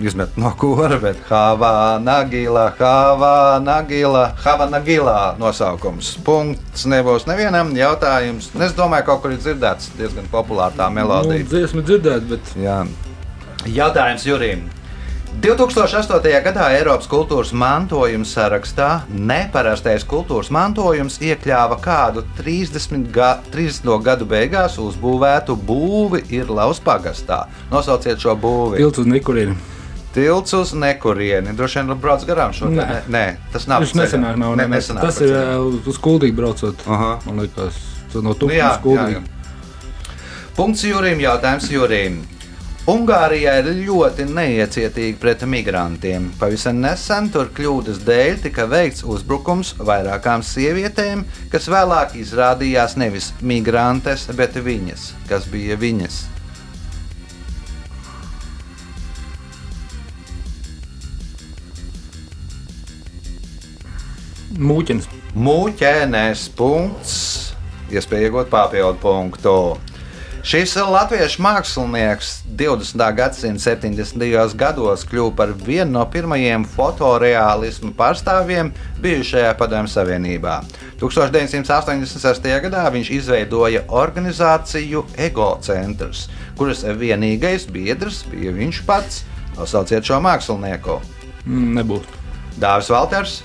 Izmet 0.00 0.36
no 0.36 0.50
kura, 0.60 0.98
bet 1.00 1.16
Havā, 1.30 1.96
Nagila, 2.04 2.66
Havā, 2.78 3.58
Nagila, 3.64 4.26
Havā, 4.44 4.66
Nagila 4.70 5.34
nosaukums. 5.40 6.14
Punkts 6.26 6.84
nebūs 6.84 7.24
nevienam 7.30 7.72
jautājums. 7.76 8.50
Es 8.60 8.74
domāju, 8.76 9.06
ka 9.06 9.12
kaut 9.14 9.22
kur 9.24 9.32
ir 9.32 9.40
dzirdēts 9.40 9.94
diezgan 9.96 10.28
populāra 10.32 10.76
tā 10.76 10.88
Nu, 10.90 10.98
melodija. 11.00 11.46
dziesmu 11.48 11.82
dzirdēt, 11.82 12.28
bet 12.28 12.56
Jā. 12.60 12.82
Jautājums 13.66 14.26
Jurim. 14.28 14.66
2008. 15.40 16.30
gadā 16.44 16.70
Eiropas 16.78 17.06
kultūras 17.12 17.50
mantojuma 17.52 18.24
sarakstā 18.24 19.02
neparastais 19.12 20.04
kultūras 20.08 20.48
mantojums 20.54 21.18
iekļāva 21.20 21.76
kādu 21.84 22.22
30, 22.38 23.10
ga, 23.12 23.34
30 23.52 24.00
gadu 24.06 24.24
beigās 24.24 24.78
uzbūvētu 24.80 25.56
būvi 25.68 26.22
Irlaus 26.38 26.80
pagastā. 26.80 27.46
Nosauciet 27.70 28.18
šo 28.22 28.32
būvi. 28.36 28.80
uz 28.86 29.06
nekurieni. 29.06 29.56
Tilts 30.16 30.54
uz 30.56 30.70
nekurieni. 30.72 31.52
Droši 31.56 31.82
vien 31.82 31.98
brauc 32.00 32.22
garām 32.24 32.54
šo 32.56 32.70
te- 32.72 32.80
Nē. 32.80 33.00
Nē, 33.12 33.24
tas 33.52 33.66
nav 33.68 33.84
Tas 33.84 33.92
nesenāk 33.98 34.38
nav. 34.40 34.54
Ne, 34.56 34.62
Ne, 34.64 34.68
ne. 34.72 34.76
nesenāk 34.78 35.04
Tas 35.04 35.20
ir 35.20 35.34
uh, 35.36 35.66
uz- 35.86 35.98
kuldīgi 36.00 36.32
braucot. 36.38 36.86
Aha. 36.88 37.18
Man 37.26 37.42
liekas, 37.44 37.76
no 38.14 38.22
Nu, 38.22 38.30
uz 38.30 38.38
kuldīgi. 38.38 39.18
jā, 39.20 39.20
jā. 39.20 39.22
Punkts 40.56 40.82
Jurim, 40.88 41.20
jautājums 41.20 41.68
Jurim. 41.70 42.22
Ungārijā 42.86 43.58
ir 43.60 43.68
ļoti 43.88 44.24
neiecietīga 44.30 45.18
pret 45.18 45.40
migrantiem. 45.42 46.28
Pavisam 46.38 46.78
nesen 46.80 47.28
tur 47.34 47.48
kļūdas 47.56 47.98
dēļ 48.06 48.36
tika 48.44 48.64
veikts 48.70 49.02
uzbrukums 49.02 49.74
vairākām 49.80 50.44
sievietēm, 50.46 51.24
kas 51.50 51.66
vēlāk 51.66 52.14
izrādījās 52.22 52.94
nevis 52.96 53.32
migrantes, 53.42 54.28
bet 54.38 54.54
viņas, 54.54 55.10
kas 55.28 55.44
bija 55.50 55.76
viņas. 55.76 56.22
Mūķins. 64.56 65.08
Mūķēnēs 65.36 66.46
punkts, 66.56 67.16
iespēja 67.92 68.30
iegūt 68.30 68.48
papildu 68.48 68.96
punktu. 69.02 69.52
Šis 70.46 70.76
latviešu 70.78 71.42
mākslinieks 71.42 72.28
20. 72.56 73.02
gadsimta 73.18 73.62
70. 73.74 74.54
gados 74.56 75.02
kļuva 75.10 75.32
par 75.36 75.52
vienu 75.66 75.96
no 75.96 76.04
pirmajiem 76.06 76.62
fotoreālismu 76.70 77.90
pārstāvjiem 77.98 78.70
bijušajā 79.02 79.50
Padomju 79.58 79.90
Savienībā. 79.90 80.60
1986. 81.02 82.46
gadā 82.68 82.84
viņš 82.94 83.10
izveidoja 83.18 83.82
organizāciju 83.90 85.02
Ego 85.18 85.50
centrs, 85.66 86.28
kuras 86.56 86.86
vienīgais 86.86 87.66
biedrs 87.66 88.22
bija 88.30 88.54
viņš 88.54 88.80
pats. 88.86 89.24
Nosauciet 89.58 90.06
šo 90.06 90.22
mākslinieku. 90.22 91.00
Mm, 91.44 91.74
Nebūs. 91.80 92.16
Dāvis 92.60 92.88
Valters, 92.94 93.40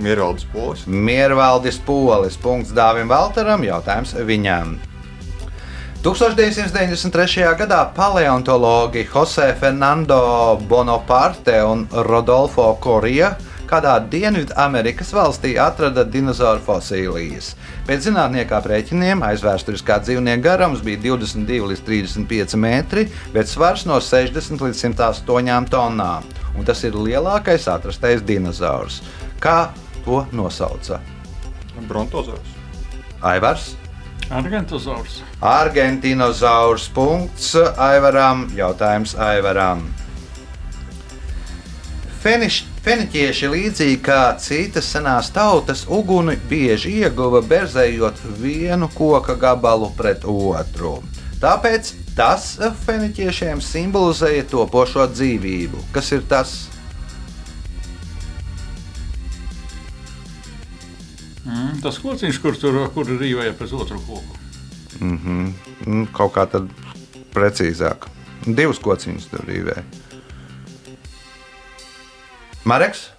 Miervaldes 0.00 0.44
polis. 0.52 0.84
Miervaldis 0.86 1.78
Polis. 1.86 2.36
Punkts 2.36 2.74
Dāvim 2.76 3.08
Valteram, 3.08 3.64
jautājums 3.64 4.14
viņam. 4.26 4.76
1993. 6.06 7.42
gadā 7.58 7.80
paleontologi 7.96 9.02
Jose 9.10 9.48
Fernando 9.58 10.56
Bonaparte 10.68 11.58
un 11.66 11.86
Rodolfo 12.06 12.68
Corija 12.80 13.32
kādā 13.66 13.96
Dienvidamerikas 14.10 15.10
valstī 15.14 15.56
atrada 15.58 16.04
dinozauru 16.06 16.62
fosilijas. 16.62 17.54
Pēc 17.88 18.06
zinātnieku 18.06 18.54
aprēķiniem 18.54 19.24
aizvēsturiskā 19.26 19.98
dzīvnieka 20.04 20.44
garums 20.44 20.84
bija 20.86 21.00
22 21.08 21.72
līdz 21.72 21.82
35 21.88 22.56
metri, 22.62 23.08
bet 23.34 23.50
svars 23.50 23.86
no 23.88 23.98
60 23.98 24.62
līdz 24.62 24.84
108 24.86 25.70
tonnām. 25.72 26.26
Un 26.56 26.64
tas 26.64 26.84
ir 26.86 26.94
lielākais 26.94 27.66
atrastais 27.72 28.22
dinozaurs. 28.24 29.02
Kā 29.42 29.72
to 30.06 30.22
nosauca? 30.32 31.02
Brontozors. 31.90 32.54
Aivars, 33.20 33.74
Argentozaurs. 34.30 35.22
Argentinozaurs. 35.40 36.88
Punkts 36.88 37.54
Aivaram. 37.78 38.48
Jautājums 38.56 39.14
Aivaram. 39.14 39.84
Feniš, 42.26 42.64
feniķieši, 42.82 43.50
līdzīgi 43.52 44.00
kā 44.02 44.34
citas 44.42 44.88
senās 44.90 45.28
tautas, 45.30 45.84
uguni 45.86 46.34
bieži 46.50 46.96
ieguva 47.04 47.38
berzējot 47.46 48.24
vienu 48.40 48.88
koka 48.96 49.36
gabalu 49.38 49.92
pret 49.94 50.26
otru. 50.26 50.96
Tāpēc 51.38 51.92
tas 52.18 52.56
feniķiešiem 52.82 53.62
simbolizēja 53.62 54.48
topošo 54.50 55.06
dzīvību. 55.12 55.84
Kas 55.94 56.10
ir 56.16 56.26
tas? 56.26 56.56
Mm, 61.46 61.78
tas 61.82 61.98
kociņš, 62.02 62.38
kur 62.42 62.56
tur 62.58 62.78
kur 62.94 63.06
rīvēja 63.06 63.54
pēc 63.58 63.72
otru 63.78 64.00
koku. 64.06 64.38
Mm, 65.00 66.06
Kaut 66.16 66.32
kā 66.34 66.46
tad 66.50 66.66
precīzāk. 67.34 68.08
Divas 68.46 68.78
kociņas 68.82 69.28
tur 69.30 69.44
rīvē. 69.46 69.76
Mareks? 72.66 73.10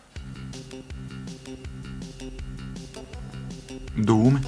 Dūmi. 3.97 4.41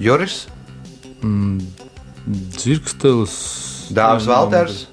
Juris? 0.00 0.46
Dzirkstelis. 2.24 3.34
Dāvis 3.94 4.26
Valters? 4.30 4.86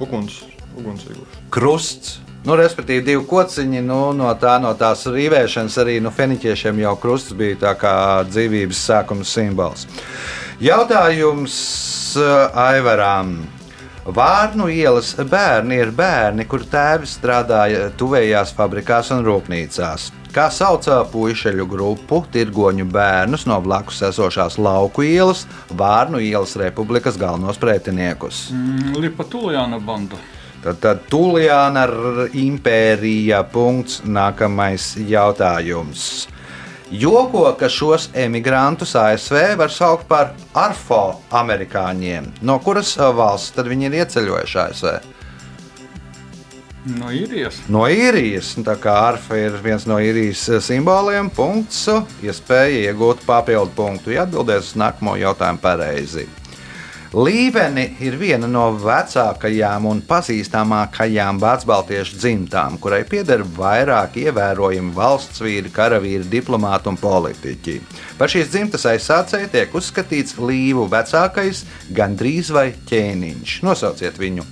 Uguns. 0.00 0.40
Ugunsīgurs. 0.80 1.36
krusts. 1.52 2.20
Nu, 2.40 2.54
respektīvi, 2.56 3.04
divi 3.04 3.24
kociņi 3.28 3.82
nu, 3.84 3.98
no, 4.16 4.30
tā, 4.40 4.54
no 4.62 4.72
tās 4.78 5.04
rīvēšanas 5.12 5.74
arī 5.82 5.98
no 6.00 6.12
feniķiešiem 6.14 6.78
jau 6.80 6.94
krusts 7.02 7.36
bija 7.36 7.58
tā 7.66 7.74
kā 7.76 7.94
dzīvības 8.30 8.80
sākuma 8.88 9.26
simbols. 9.28 9.84
Jautājums 10.60 11.56
uh, 12.16 12.48
Aivaram. 12.56 13.42
Vārnu 14.08 14.70
ielas 14.72 15.12
bērni 15.28 15.76
ir 15.82 15.92
bērni, 15.92 16.48
kur 16.48 16.64
tēvi 16.64 17.06
strādāja 17.06 17.90
tuvējās 18.00 18.54
fabrikās 18.56 19.12
un 19.12 19.20
rūpnīcās. 19.28 20.08
Kā 20.32 20.48
sauca 20.54 21.02
puišeļu 21.12 21.68
grupu, 21.68 22.22
tirgoņu 22.32 22.88
bērnus 22.88 23.44
no 23.50 23.60
blakus 23.60 24.00
esošās 24.08 24.56
lauku 24.62 25.04
ielas, 25.04 25.44
Vārnu 25.76 26.22
ielas 26.24 26.56
republikas 26.56 27.20
galvenos 27.20 27.60
pretiniekus. 27.60 28.46
Mm, 28.54 28.96
Lipa 29.04 29.28
Tulijāna 29.28 29.82
banda. 29.84 30.16
Tad, 30.60 30.76
r- 31.88 32.26
impērija. 32.36 33.42
Punkts. 33.52 34.02
Nākamais 34.04 34.92
jautājums. 35.08 36.26
Joko, 36.90 37.44
ka 37.54 37.68
šos 37.70 38.08
emigrantus 38.18 38.96
ASV 38.98 39.54
var 39.56 39.70
saukt 39.70 40.08
par 40.10 40.32
arfo-amerikāņiem. 40.58 42.26
No 42.42 42.58
kuras 42.58 42.96
ā, 42.98 43.12
valsts 43.14 43.54
tad 43.54 43.70
viņi 43.70 43.86
ir 43.86 43.96
ieceļojuši 44.02 44.58
ASV? 44.64 44.92
No 46.96 47.12
īrijas. 47.12 47.60
No 47.68 47.84
īrijas. 47.92 48.54
Tā 48.66 48.74
kā 48.80 48.96
arfa 49.12 49.38
ir 49.38 49.56
viens 49.62 49.86
no 49.86 50.00
īrijas 50.02 50.42
ā, 50.50 50.60
simboliem, 50.64 51.30
punkts. 51.30 51.84
Iespēja 52.24 52.90
iegūt 52.90 53.22
papildu 53.28 53.70
punktu, 53.76 54.14
ja 54.16 54.26
atbildēs 54.26 54.72
uz 54.72 54.78
nākamo 54.80 55.14
jautājumu 55.20 55.62
pareizi. 55.62 56.26
Līveni 57.10 57.88
ir 58.06 58.14
viena 58.14 58.46
no 58.46 58.68
vecākajām 58.78 59.88
un 59.90 59.98
pazīstamākajām 60.06 61.40
vecbaltiešu 61.42 62.20
dzimtām, 62.22 62.76
kurai 62.78 63.00
pieder 63.02 63.42
vairāk 63.56 64.14
ievērojami 64.22 64.94
valsts 64.94 65.42
vīri, 65.42 65.72
karavīri, 65.74 66.28
diplomāti 66.30 66.86
un 66.92 67.00
politiķi. 67.00 67.74
Par 68.20 68.30
šīs 68.30 68.52
dzimtas 68.52 68.86
aizsācēju 68.92 69.50
tiek 69.50 69.74
uzskatīts 69.74 70.38
līvu 70.38 70.86
vecākais, 70.92 71.64
gandrīz 71.90 72.52
vai 72.54 72.68
ķēniņš. 72.86 73.58
Nosauciet 73.66 74.22
viņu! 74.22 74.46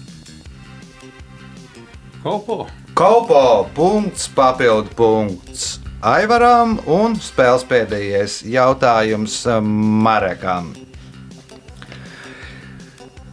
Kopo. 2.24 2.64
Kaupo 2.98 3.68
punkts, 3.76 4.26
papildu 4.34 4.90
punkts 4.98 5.76
Aivaram 5.98 6.76
un 6.86 7.16
spēles 7.18 7.64
pēdējais 7.66 8.42
jautājums 8.46 9.40
um, 9.50 9.72
Marekam. 10.04 10.70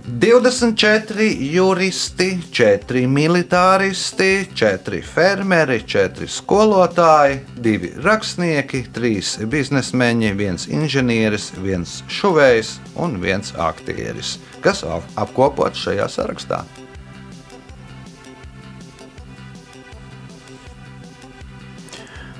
24 0.05 1.23
juristi, 1.39 2.37
4 2.51 3.07
militāristi, 3.09 4.45
4 4.53 5.01
fermeri, 5.01 5.79
4 5.81 6.27
skolotāji, 6.29 7.39
2 7.57 7.89
rakstnieki, 8.05 8.83
3 8.93 9.47
biznesmeņi, 9.49 10.29
1 10.37 10.67
inženieris, 10.77 11.49
1 11.57 11.87
šuvējs 12.05 12.75
un 13.01 13.17
1 13.17 13.55
aktieris, 13.57 14.35
kas 14.61 14.85
ap- 14.85 15.09
apkopots 15.17 15.81
šajā 15.87 16.05
sarakstā. 16.13 16.61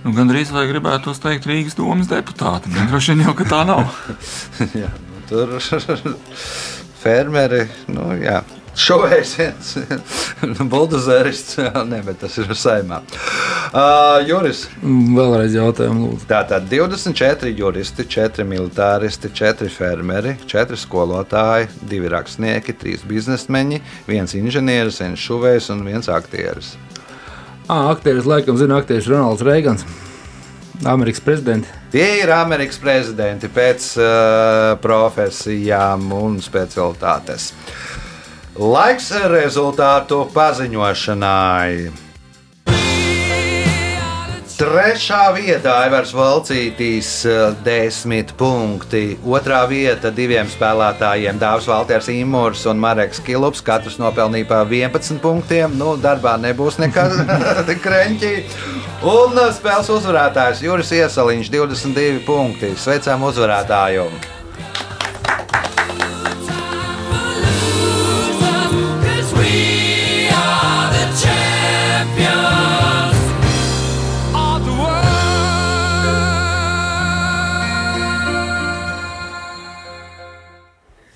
Nu, 0.06 0.14
Gan 0.14 0.30
drīz 0.30 0.54
vai 0.54 0.68
gribētu 0.70 1.18
teikt 1.18 1.50
Rīgas 1.50 1.74
domas 1.82 2.06
deputāti. 2.14 2.70
Droši 2.70 3.16
vien 3.16 3.26
jau 3.26 3.34
tā 3.42 3.66
nav. 3.66 3.90
jā, 4.84 4.94
nu, 5.10 5.26
tur 5.26 5.58
fermeri, 7.06 7.66
nu, 7.94 8.12
jā. 8.22 8.42
Šovējs 8.76 9.30
viens, 9.40 9.68
buldozerists, 10.72 11.56
ne, 11.92 12.02
bet 12.04 12.18
tas 12.26 12.34
ir 12.42 12.50
saimā. 12.60 12.98
Uh, 13.72 14.20
Juris, 14.28 14.66
Vēlreiz 14.84 15.56
jautājumu, 15.56 16.10
lūdzu. 16.10 16.28
tātad 16.28 16.68
24 16.68 17.54
juristi, 17.56 18.04
4 18.12 18.44
militāristi, 18.50 19.32
4 19.32 19.72
fermeri, 19.72 20.36
4 20.52 20.80
skolotāji, 20.82 21.70
2 21.88 22.12
rakstnieki, 22.18 22.76
3 22.84 23.08
biznesmeņi, 23.08 23.80
1 24.12 24.36
inženieris, 24.42 25.00
1 25.08 25.16
šuvējs 25.24 25.72
un 25.72 25.88
1 25.88 26.12
aktieris. 26.12 26.74
Ah, 27.70 27.88
aktieris 27.94 28.28
laikam 28.28 28.60
zina, 28.60 28.82
aktieris 28.84 29.08
Ronalds 29.08 29.46
Reigans, 29.46 29.88
Amerikas 30.84 31.24
prezidents. 31.24 31.72
Tie 31.96 32.18
ir 32.20 32.28
Amerikas 32.36 32.76
prezidenti 32.76 33.48
pēc 33.48 33.86
uh, 33.96 34.74
profesijām 34.84 36.10
un 36.12 36.42
specialitātes. 36.44 37.54
Laiks 38.60 39.14
rezultātu 39.32 40.26
paziņošanai. 40.36 42.05
Trešā 44.56 45.34
vietā 45.36 45.74
Aivars 45.84 46.14
Valcītīs, 46.16 47.10
eh, 47.28 47.56
10 47.66 48.30
punkti. 48.40 49.18
Otrā 49.28 49.66
vieta 49.68 50.08
diviem 50.16 50.48
spēlētājiem- 50.48 51.36
Dārzs 51.44 51.68
Valters 51.68 52.08
Imūrs 52.08 52.64
un 52.72 52.80
Mareks 52.80 53.20
Kilups. 53.20 53.60
Katrs 53.62 53.98
nopelnīja 54.00 54.48
pa 54.48 54.64
11 54.64 55.20
punktiem. 55.20 55.76
Nu, 55.76 55.98
darbā 55.98 56.38
nebūs 56.40 56.80
nekad 56.80 57.12
tik 57.68 57.84
kreņķī. 57.84 58.32
Un 59.04 59.36
eh, 59.44 59.52
spēles 59.52 59.92
uzvarētājs 59.92 60.64
Juris 60.64 60.94
Iesaliņš, 61.02 61.52
22 61.52 62.24
punkti. 62.24 62.72
Sveicām 62.80 63.28
uzvarētāju! 63.28 64.35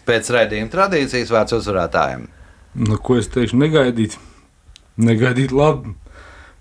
Pēc 0.09 0.29
raidījuma 0.33 0.73
tradīcijas 0.73 1.31
vārds 1.33 1.55
uzvarētājiem. 1.59 2.27
Nu, 2.79 2.97
ko 3.01 3.19
es 3.21 3.29
teikšu, 3.29 3.59
negaidīt. 3.61 4.17
Negaidīt 4.99 5.53
labi. 5.55 5.93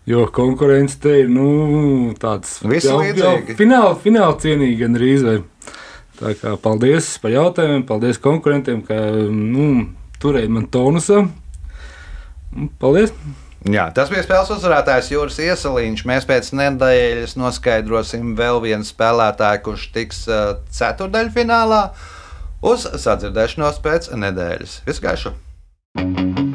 Jo 0.08 0.26
konkurence 0.32 0.96
te 1.02 1.18
ir 1.22 1.28
nu, 1.28 2.14
tāds 2.20 2.58
Visi 2.64 2.88
līdzīgi. 2.88 3.56
fināla, 3.58 3.92
fināla 4.00 4.36
cienīgi 4.40 4.78
gan 4.80 4.96
arī. 4.96 5.10
Tā 6.18 6.32
kā 6.34 6.54
paldies 6.60 7.10
par 7.22 7.30
jautājumiem, 7.34 7.84
paldies 7.86 8.18
konkurentiem, 8.18 8.80
ka 8.86 8.96
nu, 9.32 9.66
turēja 10.22 10.50
man 10.50 10.64
tonusā. 10.72 11.26
Paldies! 12.80 13.12
Jā, 13.68 13.88
tas 13.94 14.08
bija 14.10 14.22
spēles 14.24 14.50
uzvarētājs 14.54 15.10
Juris 15.12 15.38
Iesaliņš. 15.42 16.04
Mēs 16.08 16.26
pēc 16.28 16.52
nedēļas 16.56 17.34
noskaidrosim 17.38 18.32
vēl 18.38 18.62
vienu 18.64 18.86
spēlētāju, 18.86 19.64
kurš 19.66 19.88
tiks 19.96 20.22
uh, 20.30 20.54
ceturdaļfinālā. 20.74 21.82
Uz 22.58 22.88
sadzirdēšanos 23.04 23.78
pēc 23.84 24.10
nedēļas. 24.18 24.80
Visu 24.88 25.04
gaišu! 25.04 26.47